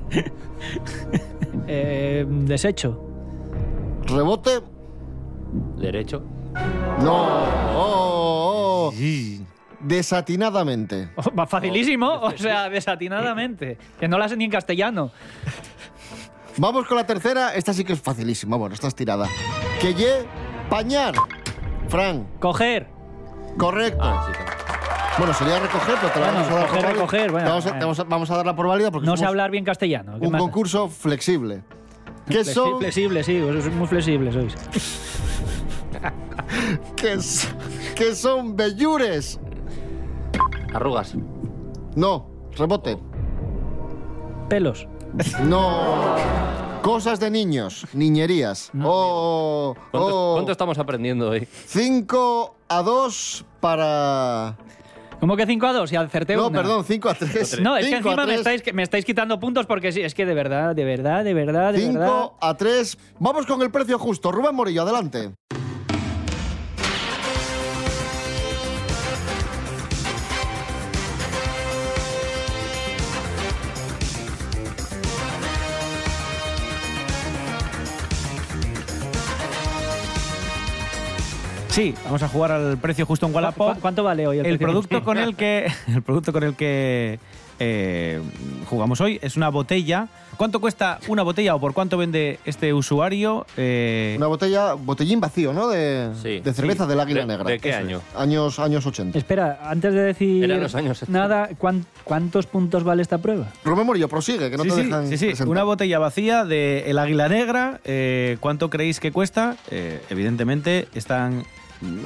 Eh, 1.67 2.25
desecho. 2.29 3.01
Rebote. 4.07 4.61
Derecho. 5.77 6.23
No. 7.01 7.45
Oh, 7.75 8.91
oh. 8.91 8.95
Desatinadamente. 9.81 11.11
Oh, 11.17 11.35
va 11.35 11.47
facilísimo, 11.47 12.09
o 12.21 12.31
sea, 12.37 12.69
desatinadamente. 12.69 13.79
Que 13.99 14.09
no 14.09 14.19
la 14.19 14.29
sé 14.29 14.37
ni 14.37 14.45
en 14.45 14.51
castellano. 14.51 15.11
Vamos 16.57 16.87
con 16.87 16.97
la 16.97 17.07
tercera. 17.07 17.55
Esta 17.55 17.73
sí 17.73 17.85
que 17.85 17.93
es 17.95 18.01
facilísima. 18.01 18.57
Bueno, 18.57 18.75
esta 18.75 18.89
es 18.89 18.95
tirada. 18.95 19.27
Que 19.81 19.95
ye 19.95 20.25
pañar. 20.71 21.15
Fran, 21.89 22.27
Coger. 22.41 22.89
correcto. 23.59 23.99
Ah, 24.03 24.25
sí, 24.27 24.33
claro. 24.33 24.53
Bueno, 25.19 25.35
sería 25.35 25.59
recoger, 25.61 25.95
pero 26.01 26.13
te 26.13 26.21
la 26.21 26.27
Bueno, 26.33 26.41
vamos 26.43 26.51
a 26.51 26.55
dar 26.55 26.67
coger, 26.67 26.69
por 26.69 26.83
válida. 26.83 26.93
recoger, 26.93 27.31
bueno, 27.33 27.49
vamos, 27.51 27.67
a, 27.67 27.69
eh. 27.69 27.73
vamos 27.81 28.01
a- 28.01 28.05
vamos 28.05 28.31
a 28.31 28.37
darla 28.37 28.57
por 28.57 28.67
válida 28.67 28.91
porque 28.91 29.07
No 29.07 29.17
sé 29.17 29.25
hablar 29.27 29.51
bien 29.51 29.65
castellano. 29.65 30.19
¿qué 30.19 30.27
un 30.27 30.33
más? 30.33 30.41
concurso 30.41 30.89
flexible. 30.89 31.63
¿Qué 32.29 32.41
Flexi- 32.41 32.53
son, 32.55 32.79
Flexible, 32.79 33.23
sí, 33.25 33.39
sois 33.41 33.73
muy 33.75 33.87
flexibles 33.87 34.33
sois. 34.35 34.55
qué 36.97 37.13
s- 37.15 37.49
qué 37.95 38.15
son 38.15 38.57
bellures? 38.57 39.39
Arrugas. 40.73 41.15
No, 41.95 42.29
rebote. 42.57 42.97
Pelos. 44.49 44.87
No. 45.43 46.15
Cosas 46.83 47.21
de 47.21 47.31
niños, 47.31 47.87
niñerías. 47.93 48.71
Oh, 48.83 49.75
¿Cuánto, 49.91 50.31
oh. 50.31 50.35
cuánto 50.35 50.53
estamos 50.53 50.79
aprendiendo 50.79 51.29
hoy? 51.31 51.47
5 51.67 52.55
a 52.69 52.83
2 52.83 53.45
para. 53.61 54.57
¿Cómo 55.23 55.37
que 55.37 55.47
5 55.47 55.67
a 55.69 55.73
2? 55.73 55.93
Y 55.93 55.95
acerté 55.95 56.35
No, 56.35 56.49
una. 56.49 56.59
perdón, 56.63 56.85
5 56.85 57.09
a 57.09 57.15
3. 57.15 57.61
No, 57.61 57.77
es 57.77 57.87
que 57.87 57.95
encima 57.95 58.27
me 58.27 58.35
estáis, 58.35 58.75
me 58.75 58.83
estáis 58.83 59.05
quitando 59.05 59.39
puntos 59.39 59.67
porque 59.67 59.93
sí, 59.93 60.01
es 60.01 60.15
que 60.15 60.27
de 60.27 60.35
verdad, 60.35 60.75
de 60.75 60.85
verdad, 60.85 61.23
de 61.23 61.33
verdad, 61.33 61.73
de 61.73 61.87
verdad. 61.87 62.07
5 62.09 62.39
a 62.41 62.57
3. 62.57 62.99
Vamos 63.21 63.47
con 63.47 63.63
el 63.63 63.71
precio 63.71 64.01
justo. 64.01 64.33
Rubén 64.33 64.53
Morillo, 64.53 64.83
adelante. 64.83 65.31
Sí, 81.73 81.95
vamos 82.05 82.23
a 82.23 82.29
jugar 82.29 82.53
al 82.53 82.77
precio 82.77 83.07
justo 83.07 83.25
en 83.27 83.33
¿Cu- 83.33 83.37
Wallapop. 83.37 83.79
¿Cuánto 83.81 84.05
vale 84.05 84.27
hoy 84.27 84.39
el, 84.41 84.59
producto 84.59 85.03
con 85.03 85.17
el 85.17 85.35
que 85.35 85.67
el 85.89 86.03
producto 86.03 86.31
con 86.33 86.43
el 86.43 86.55
que 86.55 87.19
eh, 87.59 88.21
jugamos 88.69 89.01
hoy 89.01 89.19
es 89.23 89.37
una 89.39 89.49
botella. 89.49 90.09
¿Cuánto 90.37 90.61
cuesta 90.61 90.99
una 91.09 91.23
botella 91.23 91.55
o 91.55 91.61
por 91.61 91.73
cuánto 91.75 91.97
vende 91.97 92.41
este 92.45 92.73
usuario? 92.75 93.47
Eh, 93.57 94.15
Una 94.19 94.27
botella, 94.27 94.73
botellín 94.75 95.21
vacío, 95.21 95.53
¿no? 95.53 95.69
De, 95.69 96.11
Sí. 96.21 96.41
de 96.41 96.53
cerveza 96.53 96.85
Sí. 96.85 96.91
del 96.91 97.01
Águila 97.01 97.21
¿De- 97.21 97.27
Negra. 97.27 97.45
de 97.51 97.59
qué 97.61 97.69
Eso 97.71 97.79
es. 97.79 97.85
año? 97.85 98.01
Años, 98.17 98.59
años 98.59 98.85
80. 98.85 99.17
Espera, 99.19 99.61
antes 99.63 99.95
de 99.95 100.01
decir 100.03 100.43
Eran 100.45 100.61
los 100.61 100.75
años 100.75 100.99
70. 100.99 101.19
nada, 101.19 101.49
¿cuán- 101.59 101.87
¿cuántos 102.05 102.47
puntos 102.47 102.83
vale 102.83 103.03
esta 103.03 103.19
prueba? 103.19 103.49
Rubén 103.65 103.87
Morillo, 103.87 104.09
prosigue, 104.09 104.51
que 104.51 104.57
no 104.57 104.65
sí, 104.65 104.71
te 104.71 104.75
sí, 104.75 104.83
dejan 104.85 105.07
sí, 105.09 105.17
sí. 105.19 105.27
presentar. 105.27 105.49
Una 105.51 105.63
botella 105.65 105.99
vacía 105.99 106.45
de 106.45 106.91
El 106.91 106.99
Águila 106.99 107.29
Negra. 107.29 107.81
eh, 107.85 108.37
¿Cuánto 108.41 108.69
creéis 108.71 108.99
que 109.01 109.13
cuesta? 109.13 109.57
Eh, 109.71 110.01
evidentemente 110.11 110.89
están 110.95 111.45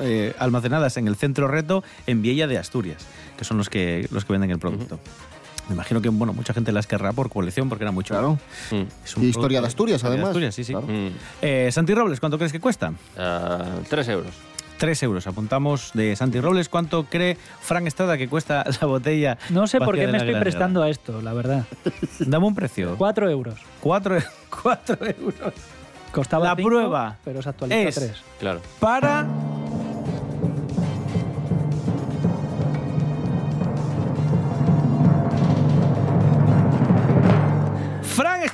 eh, 0.00 0.34
almacenadas 0.38 0.96
en 0.96 1.08
el 1.08 1.16
Centro 1.16 1.48
Reto 1.48 1.82
en 2.06 2.22
Viella 2.22 2.46
de 2.46 2.58
Asturias, 2.58 3.06
que 3.36 3.44
son 3.44 3.58
los 3.58 3.68
que, 3.68 4.08
los 4.10 4.24
que 4.24 4.32
venden 4.32 4.50
el 4.50 4.58
producto. 4.58 4.98
Me 5.68 5.74
imagino 5.74 6.00
que 6.00 6.08
bueno, 6.10 6.32
mucha 6.32 6.54
gente 6.54 6.70
las 6.70 6.86
querrá 6.86 7.12
por 7.12 7.28
colección 7.28 7.68
porque 7.68 7.84
era 7.84 7.90
mucho. 7.90 8.14
Claro. 8.14 8.38
Mm. 8.70 8.82
Es 9.04 9.16
un 9.16 9.24
Y 9.24 9.28
historia 9.28 9.60
de 9.60 9.66
Asturias, 9.66 9.96
historia 9.96 10.10
de 10.10 10.16
además. 10.16 10.28
Asturias, 10.30 10.54
sí, 10.54 10.62
sí. 10.64 10.72
Claro. 10.72 10.86
Mm. 10.86 11.08
Eh, 11.42 11.68
Santi 11.72 11.92
Robles, 11.94 12.20
¿cuánto 12.20 12.38
crees 12.38 12.52
que 12.52 12.60
cuesta? 12.60 12.92
Ah, 13.18 13.64
tres 13.88 14.08
euros. 14.08 14.32
3 14.78 15.02
euros. 15.04 15.26
Apuntamos 15.26 15.92
de 15.94 16.14
Santi 16.16 16.38
Robles. 16.38 16.68
¿Cuánto 16.68 17.04
cree 17.04 17.38
Frank 17.62 17.86
Estrada 17.86 18.18
que 18.18 18.28
cuesta 18.28 18.62
la 18.78 18.86
botella? 18.86 19.38
No 19.48 19.66
sé 19.66 19.78
por 19.80 19.94
qué 19.96 20.06
me 20.06 20.18
estoy 20.18 20.34
prestando 20.34 20.82
a 20.82 20.90
esto, 20.90 21.22
la 21.22 21.32
verdad. 21.32 21.64
Dame 22.18 22.46
un 22.46 22.54
precio. 22.54 22.94
Cuatro 22.98 23.30
euros. 23.30 23.58
4 23.80 24.18
cuatro 24.62 24.98
euros. 25.06 25.54
Costaba 26.12 26.48
La 26.48 26.56
cinco, 26.56 26.68
prueba 26.68 27.16
pero 27.24 27.40
se 27.40 27.48
actualiza 27.48 27.80
es- 27.88 27.94
tres. 27.94 28.12
Claro. 28.38 28.60
Para. 28.78 29.26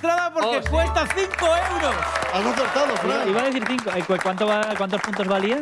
Frank 0.02 0.14
Estrada 0.18 0.30
porque 0.32 0.56
Oh, 0.66 0.70
cuesta 0.70 1.06
5 1.14 1.46
euros. 1.46 1.94
Has 2.34 2.46
acertado, 2.46 2.96
Fran. 2.96 3.28
Iba 3.28 3.40
a 3.40 3.44
decir 3.44 3.64
cinco. 3.68 3.90
Eh, 3.94 4.02
cu- 4.02 4.16
¿Cuánto 4.22 4.46
va- 4.46 4.74
¿Cuántos 4.76 5.00
puntos 5.00 5.26
valía? 5.28 5.60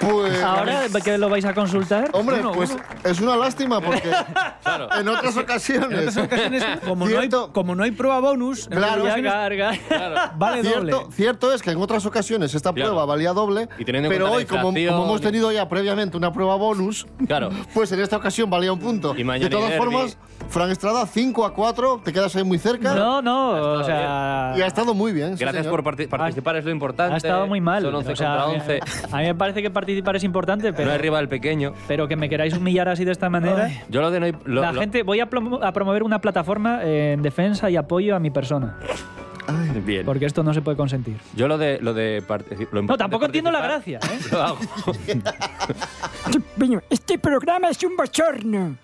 Pues, 0.00 0.42
Ahora 0.42 0.82
que 1.04 1.18
lo 1.18 1.28
vais 1.28 1.44
a 1.44 1.54
consultar. 1.54 2.08
Hombre, 2.12 2.40
Uno, 2.40 2.52
pues 2.52 2.70
uno. 2.72 2.82
es 3.04 3.20
una 3.20 3.36
lástima 3.36 3.80
porque 3.80 4.02
Claro. 4.62 4.88
en 4.98 5.08
otras 5.08 5.36
ocasiones, 5.36 5.90
En 5.90 6.08
otras 6.08 6.16
ocasiones, 6.26 6.64
como, 6.84 7.04
no 7.06 7.10
hay, 7.12 7.28
Cierto. 7.28 7.52
como 7.52 7.74
no 7.74 7.84
hay 7.84 7.90
prueba 7.92 8.20
bonus, 8.20 8.66
Claro. 8.68 9.02
ocasiones 9.04 9.32
carga. 9.32 9.72
vale 10.36 10.62
doble. 10.62 10.92
Cierto, 10.92 11.12
cierto 11.12 11.52
es 11.52 11.62
que 11.62 11.70
en 11.70 11.78
otras 11.80 12.04
ocasiones 12.06 12.54
esta 12.54 12.72
Claro. 12.72 12.90
prueba 12.90 13.04
valía 13.06 13.32
doble, 13.32 13.68
Y 13.78 13.84
pero 13.84 14.32
hoy, 14.32 14.44
como, 14.46 14.62
como 14.72 14.76
hemos 15.04 15.20
tenido 15.20 15.52
ya 15.52 15.68
previamente 15.68 16.16
una 16.16 16.32
prueba 16.32 16.56
bonus, 16.56 17.06
Claro. 17.26 17.50
pues 17.72 17.92
en 17.92 18.00
esta 18.00 18.16
ocasión 18.16 18.50
valía 18.50 18.72
un 18.72 18.80
punto. 18.80 19.14
Y 19.16 19.24
mañana 19.24 19.48
de 19.48 19.56
todas 19.56 19.72
y 19.74 19.76
formas, 19.78 20.18
Fran 20.48 20.70
Estrada, 20.70 21.06
5 21.06 21.44
a 21.44 21.54
4, 21.54 22.00
te 22.04 22.12
quedas 22.12 22.34
ahí 22.36 22.44
muy 22.44 22.58
cerca 22.58 22.94
No, 22.94 23.22
no, 23.22 23.50
o 23.80 23.84
sea. 23.84 24.54
y 24.56 24.62
ha 24.62 24.66
estado 24.66 24.94
muy 24.94 25.12
bien. 25.12 25.36
sí, 25.36 25.40
Gracias 25.44 25.64
señor. 25.64 25.82
por 25.82 25.94
parti- 25.96 26.06
participar, 26.08 26.56
es 26.56 26.64
lo 26.64 26.70
importante. 26.70 27.14
Ha 27.14 27.16
estado 27.16 27.46
muy 27.46 27.60
mal. 27.60 27.82
Son 27.82 27.94
11 27.94 28.12
o 28.12 28.16
sea, 28.16 28.28
contra 28.28 28.44
a 28.44 28.48
mí- 28.48 28.54
11. 28.60 28.80
A 29.12 29.16
mí 29.18 29.24
me 29.24 29.34
parece 29.34 29.62
que 29.62 29.70
participar 29.84 30.16
es 30.16 30.24
importante, 30.24 30.72
pero, 30.72 30.86
No 30.86 30.92
hay 30.92 30.98
rival 30.98 31.28
pequeño. 31.28 31.72
pero 31.86 32.08
que 32.08 32.16
me 32.16 32.28
queráis 32.28 32.56
humillar 32.56 32.88
así 32.88 33.04
de 33.04 33.12
esta 33.12 33.28
manera. 33.28 33.68
Yo 33.88 34.00
lo 34.00 34.10
de 34.10 34.20
no 34.20 34.26
lo- 34.44 34.62
la 34.62 34.72
lo- 34.72 34.80
gente, 34.80 35.02
voy 35.02 35.20
a, 35.20 35.24
a 35.24 35.72
promover 35.72 36.02
una 36.02 36.20
plataforma 36.20 36.80
en 36.84 37.22
defensa 37.22 37.70
y 37.70 37.76
apoyo 37.76 38.16
a 38.16 38.18
mi 38.18 38.30
persona, 38.30 38.76
Bien. 39.84 40.04
porque 40.06 40.26
esto 40.26 40.42
no 40.42 40.54
se 40.54 40.62
puede 40.62 40.76
consentir. 40.76 41.16
Yo 41.36 41.48
lo 41.48 41.58
de 41.58 41.78
lo 41.80 41.92
de 41.94 42.22
lo 42.72 42.82
No, 42.82 42.96
tampoco 42.96 43.26
entiendo 43.26 43.50
la 43.50 43.60
gracia. 43.60 43.98
¿eh? 44.02 44.18
Lo 44.32 44.42
hago. 44.42 44.58
Este 46.90 47.18
programa 47.18 47.68
es 47.68 47.82
un 47.84 47.96
bochorno. 47.96 48.76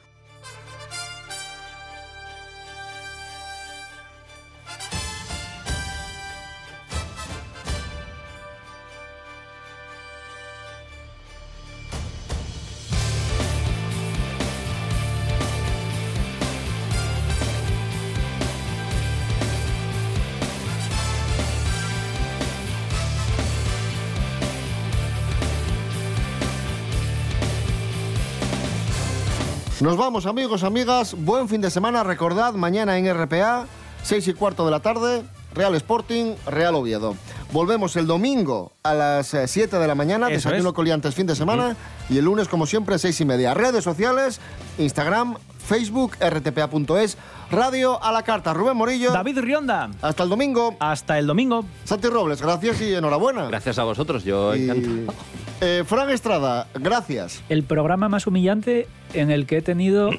Nos 29.80 29.96
vamos, 29.96 30.26
amigos, 30.26 30.62
amigas. 30.62 31.14
Buen 31.16 31.48
fin 31.48 31.62
de 31.62 31.70
semana. 31.70 32.04
Recordad, 32.04 32.52
mañana 32.52 32.98
en 32.98 33.12
RPA, 33.14 33.66
6 34.02 34.28
y 34.28 34.34
cuarto 34.34 34.66
de 34.66 34.70
la 34.70 34.80
tarde, 34.80 35.22
Real 35.54 35.74
Sporting, 35.74 36.34
Real 36.46 36.74
Oviedo. 36.74 37.16
Volvemos 37.50 37.96
el 37.96 38.06
domingo 38.06 38.72
a 38.82 38.92
las 38.92 39.32
eh, 39.32 39.48
7 39.48 39.78
de 39.78 39.86
la 39.86 39.94
mañana, 39.94 40.26
Eso 40.26 40.50
desayuno 40.50 40.68
es. 40.68 40.74
coliantes 40.74 41.14
fin 41.14 41.26
de 41.26 41.34
semana, 41.34 41.76
y 42.10 42.18
el 42.18 42.26
lunes, 42.26 42.46
como 42.46 42.66
siempre, 42.66 42.98
6 42.98 43.22
y 43.22 43.24
media. 43.24 43.54
Redes 43.54 43.82
sociales, 43.82 44.38
Instagram, 44.76 45.36
Facebook, 45.74 46.16
rtpa.es, 46.20 47.16
radio 47.48 48.02
a 48.02 48.10
la 48.10 48.24
carta. 48.24 48.52
Rubén 48.52 48.76
Morillo. 48.76 49.12
David 49.12 49.38
Rionda. 49.38 49.88
Hasta 50.02 50.24
el 50.24 50.28
domingo. 50.28 50.74
Hasta 50.80 51.16
el 51.16 51.28
domingo. 51.28 51.64
Santi 51.84 52.08
Robles, 52.08 52.42
gracias 52.42 52.80
y 52.80 52.92
enhorabuena. 52.92 53.46
Gracias 53.46 53.78
a 53.78 53.84
vosotros, 53.84 54.24
yo 54.24 54.56
Y, 54.56 54.64
encantado. 54.68 55.14
eh, 55.60 55.84
Fran 55.86 56.10
Estrada, 56.10 56.66
gracias. 56.74 57.44
El 57.48 57.62
programa 57.62 58.08
más 58.08 58.26
humillante 58.26 58.88
en 59.14 59.30
el 59.30 59.46
que 59.46 59.58
he 59.58 59.62
tenido 59.62 60.10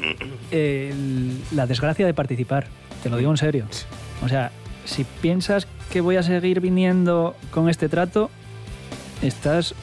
eh, 0.52 0.94
la 1.54 1.68
desgracia 1.68 2.06
de 2.06 2.14
participar. 2.14 2.68
Te 3.04 3.10
lo 3.10 3.18
digo 3.18 3.32
en 3.32 3.38
serio. 3.38 3.66
O 4.24 4.30
sea, 4.30 4.52
si 4.86 5.04
piensas 5.04 5.68
que 5.92 6.00
voy 6.00 6.16
a 6.16 6.24
seguir 6.24 6.62
viniendo 6.62 7.36
con 7.52 7.68
este 7.68 7.90
trato, 7.90 8.30
estás 9.22 9.76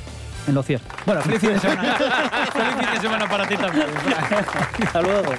en 0.48 0.54
lo 0.54 0.62
cierto. 0.62 0.94
Bueno, 1.06 1.22
feliz 1.22 1.40
fin 1.40 1.52
de 1.52 1.61
semana. 1.61 1.94
feliz 2.52 2.74
fin 2.78 2.94
de 2.94 3.00
semana 3.00 3.28
para 3.28 3.46
ti 3.46 3.56
también. 3.56 3.87
Hasta 4.82 5.02
luego. 5.02 5.32